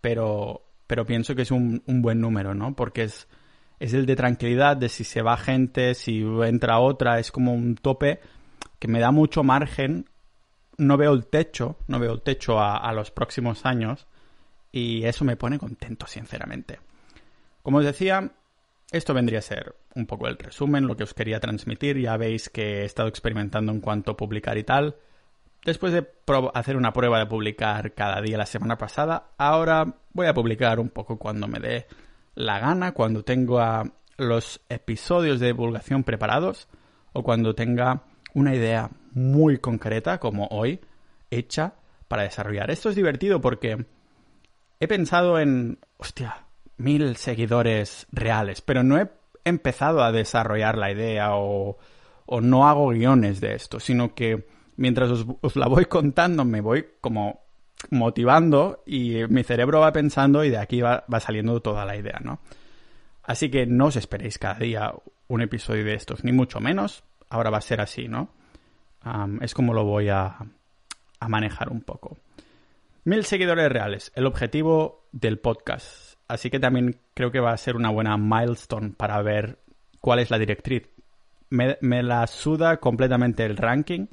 pero, 0.00 0.62
pero 0.86 1.04
pienso 1.04 1.34
que 1.34 1.42
es 1.42 1.50
un, 1.50 1.82
un 1.86 2.02
buen 2.02 2.20
número, 2.20 2.54
¿no? 2.54 2.76
Porque 2.76 3.02
es, 3.02 3.26
es 3.80 3.94
el 3.94 4.06
de 4.06 4.14
tranquilidad, 4.14 4.76
de 4.76 4.88
si 4.88 5.02
se 5.02 5.22
va 5.22 5.36
gente, 5.38 5.96
si 5.96 6.20
entra 6.44 6.78
otra, 6.78 7.18
es 7.18 7.32
como 7.32 7.52
un 7.52 7.74
tope 7.74 8.20
que 8.78 8.86
me 8.86 9.00
da 9.00 9.10
mucho 9.10 9.42
margen 9.42 10.06
no 10.78 10.96
veo 10.96 11.12
el 11.12 11.26
techo, 11.26 11.76
no 11.88 11.98
veo 11.98 12.12
el 12.12 12.22
techo 12.22 12.60
a, 12.60 12.92
los 12.92 13.10
próximos 13.10 13.64
años 13.66 14.06
y 14.72 15.04
eso 15.04 15.24
me 15.24 15.36
pone 15.36 15.58
contento, 15.58 16.06
sinceramente. 16.06 16.80
Como 17.62 17.78
os 17.78 17.84
decía, 17.84 18.32
esto 18.90 19.14
vendría 19.14 19.38
a 19.38 19.42
ser 19.42 19.76
un 19.94 20.06
poco 20.06 20.26
el 20.26 20.36
resumen, 20.36 20.86
lo 20.86 20.96
que 20.96 21.04
os 21.04 21.14
quería 21.14 21.40
transmitir. 21.40 21.98
Ya 21.98 22.16
veis 22.16 22.48
que 22.48 22.82
he 22.82 22.84
estado 22.84 23.08
experimentando 23.08 23.72
en 23.72 23.80
cuanto 23.80 24.12
a 24.12 24.16
publicar 24.16 24.58
y 24.58 24.64
tal. 24.64 24.96
Después 25.64 25.92
de 25.92 26.06
hacer 26.52 26.76
una 26.76 26.92
prueba 26.92 27.18
de 27.18 27.26
publicar 27.26 27.94
cada 27.94 28.20
día 28.20 28.36
la 28.36 28.46
semana 28.46 28.76
pasada, 28.76 29.30
ahora 29.38 29.96
voy 30.12 30.26
a 30.26 30.34
publicar 30.34 30.78
un 30.78 30.90
poco 30.90 31.18
cuando 31.18 31.48
me 31.48 31.58
dé 31.58 31.86
la 32.34 32.58
gana, 32.58 32.92
cuando 32.92 33.24
tenga 33.24 33.84
los 34.16 34.60
episodios 34.68 35.40
de 35.40 35.48
divulgación 35.48 36.04
preparados 36.04 36.68
o 37.12 37.22
cuando 37.22 37.54
tenga 37.54 38.02
una 38.34 38.54
idea 38.54 38.90
muy 39.12 39.58
concreta 39.58 40.18
como 40.18 40.46
hoy, 40.48 40.80
hecha 41.30 41.74
para 42.08 42.24
desarrollar. 42.24 42.70
Esto 42.70 42.90
es 42.90 42.96
divertido 42.96 43.40
porque 43.40 43.86
he 44.80 44.88
pensado 44.88 45.38
en, 45.38 45.78
hostia, 45.96 46.44
mil 46.76 47.16
seguidores 47.16 48.06
reales, 48.12 48.60
pero 48.60 48.82
no 48.82 48.98
he 48.98 49.08
empezado 49.44 50.02
a 50.02 50.12
desarrollar 50.12 50.76
la 50.76 50.90
idea 50.90 51.36
o, 51.36 51.78
o 52.26 52.40
no 52.40 52.68
hago 52.68 52.88
guiones 52.88 53.40
de 53.40 53.54
esto, 53.54 53.80
sino 53.80 54.14
que 54.14 54.46
mientras 54.76 55.10
os, 55.10 55.56
la 55.56 55.68
voy 55.68 55.84
contando 55.86 56.44
me 56.44 56.60
voy 56.60 56.86
como 57.00 57.44
motivando 57.90 58.82
y 58.86 59.26
mi 59.28 59.44
cerebro 59.44 59.80
va 59.80 59.92
pensando 59.92 60.42
y 60.42 60.50
de 60.50 60.56
aquí 60.56 60.80
va, 60.80 61.04
va 61.12 61.20
saliendo 61.20 61.60
toda 61.60 61.84
la 61.84 61.96
idea, 61.96 62.18
¿no? 62.22 62.40
Así 63.22 63.50
que 63.50 63.66
no 63.66 63.86
os 63.86 63.96
esperéis 63.96 64.38
cada 64.38 64.58
día 64.58 64.94
un 65.28 65.42
episodio 65.42 65.84
de 65.84 65.94
estos, 65.94 66.24
ni 66.24 66.32
mucho 66.32 66.60
menos. 66.60 67.04
Ahora 67.34 67.50
va 67.50 67.58
a 67.58 67.62
ser 67.62 67.80
así, 67.80 68.06
¿no? 68.06 68.28
es 69.40 69.54
como 69.54 69.74
lo 69.74 69.84
voy 69.84 70.08
a, 70.08 70.36
manejar 71.26 71.68
un 71.68 71.80
poco. 71.80 72.16
Mil 73.02 73.24
seguidores 73.24 73.72
reales, 73.72 74.12
el 74.14 74.26
objetivo 74.26 75.08
del 75.10 75.40
podcast. 75.40 76.14
Así 76.28 76.48
que 76.48 76.60
también 76.60 77.00
creo 77.12 77.32
que 77.32 77.40
va 77.40 77.50
a 77.50 77.56
ser 77.56 77.74
una 77.74 77.90
buena 77.90 78.16
milestone 78.16 78.90
para 78.90 79.20
ver 79.20 79.58
cuál 80.00 80.20
es 80.20 80.30
la 80.30 80.38
directriz. 80.38 80.88
Me, 81.50 81.76
me, 81.80 82.04
la 82.04 82.24
suda 82.28 82.76
completamente 82.76 83.44
el 83.44 83.56
ranking, 83.56 84.06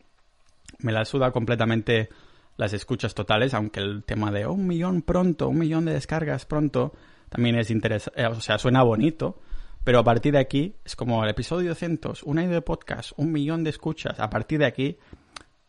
me 0.80 0.92
la 0.92 1.06
suda 1.06 1.32
completamente 1.32 2.10
las 2.58 2.74
escuchas 2.74 3.14
totales, 3.14 3.54
aunque 3.54 3.82
el 3.82 4.04
tema 4.04 4.32
de 4.32 4.48
un 4.48 4.66
millón 4.66 5.04
pronto, 5.04 5.48
un 5.48 5.60
millón 5.60 5.86
de 5.86 5.94
descargas 5.94 6.48
pronto, 6.48 6.94
también 7.30 7.56
es 7.56 7.70
interesante, 7.70 8.26
o 8.26 8.42
sea, 8.42 8.58
suena 8.58 8.82
bonito, 8.82 9.40
pero 9.84 10.00
a 10.00 10.04
partir 10.04 10.34
de 10.34 10.40
aquí, 10.40 10.76
es 10.86 10.96
como 10.96 11.24
el 11.24 11.30
episodio 11.30 11.70
200, 11.70 12.24
un 12.24 12.40
año 12.40 12.52
de 12.52 12.62
podcast, 12.62 13.12
un 13.18 13.32
millón 13.32 13.64
de 13.64 13.72
escuchas. 13.72 14.20
A 14.20 14.30
partir 14.30 14.60
de 14.60 14.66
aquí, 14.66 14.98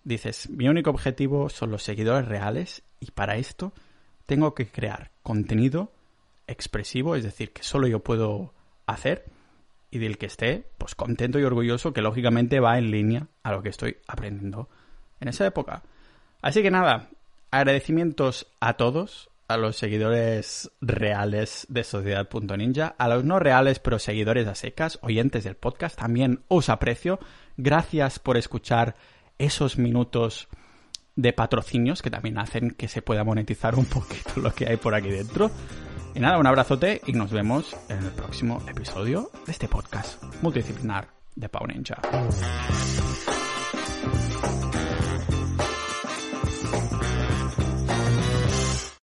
dices, 0.05 0.51
mi 0.51 0.69
único 0.69 0.91
objetivo 0.91 1.49
son 1.49 1.71
los 1.71 1.83
seguidores 1.83 2.29
reales 2.29 2.83
y 3.01 3.11
para 3.13 3.37
esto 3.37 3.73
tengo 4.27 4.55
que 4.55 4.67
crear 4.67 5.13
contenido 5.23 5.93
expresivo, 6.47 7.17
es 7.17 7.25
decir, 7.25 7.53
que 7.53 7.63
solo 7.63 7.87
yo 7.87 8.01
puedo 8.01 8.53
hacer 8.87 9.25
y 9.91 9.99
del 9.99 10.19
que 10.19 10.27
esté 10.27 10.67
pues 10.79 10.95
contento 10.95 11.39
y 11.39 11.45
orgulloso 11.45 11.93
que 11.93 12.03
lógicamente 12.03 12.61
va 12.61 12.79
en 12.79 12.91
línea 12.91 13.29
a 13.43 13.53
lo 13.53 13.63
que 13.63 13.69
estoy 13.69 13.97
aprendiendo 14.07 14.69
en 15.21 15.29
esa 15.29 15.47
época. 15.47 15.83
Así 16.41 16.63
que 16.63 16.71
nada, 16.71 17.11
agradecimientos 17.51 18.47
a 18.61 18.75
todos, 18.75 19.31
a 19.53 19.57
los 19.57 19.77
seguidores 19.77 20.71
reales 20.81 21.67
de 21.69 21.85
Sociedad.ninja, 21.85 22.95
a 22.97 23.09
los 23.09 23.25
no 23.25 23.39
reales 23.39 23.79
pero 23.79 23.99
seguidores 23.99 24.49
a 24.49 24.55
secas, 24.55 24.99
oyentes 25.03 25.45
del 25.45 25.57
podcast, 25.57 25.99
también 25.99 26.41
os 26.49 26.69
aprecio. 26.69 27.19
Gracias 27.57 28.19
por 28.19 28.37
escuchar 28.37 28.97
esos 29.39 29.79
minutos 29.79 30.49
de 31.17 31.33
patrocinios 31.33 32.01
que 32.01 32.11
también 32.11 32.39
hacen 32.39 32.71
que 32.71 32.89
se 32.89 33.03
pueda 33.03 33.25
monetizar 33.25 33.75
un 33.75 33.85
poquito 33.85 34.41
lo 34.41 34.55
que 34.55 34.67
hay 34.67 34.77
por 34.77 34.95
aquí 34.95 35.11
dentro. 35.11 35.51
Y 36.15 36.21
nada, 36.21 36.39
un 36.39 36.47
abrazote 36.47 37.01
y 37.07 37.13
nos 37.13 37.31
vemos 37.31 37.77
en 37.89 37.99
el 37.99 38.11
próximo 38.11 38.63
episodio 38.69 39.31
de 39.47 39.53
este 39.53 39.69
podcast 39.69 40.23
multidisciplinar 40.43 41.09
de 41.35 41.49
Pau 41.49 41.67
Ninja. 41.67 42.01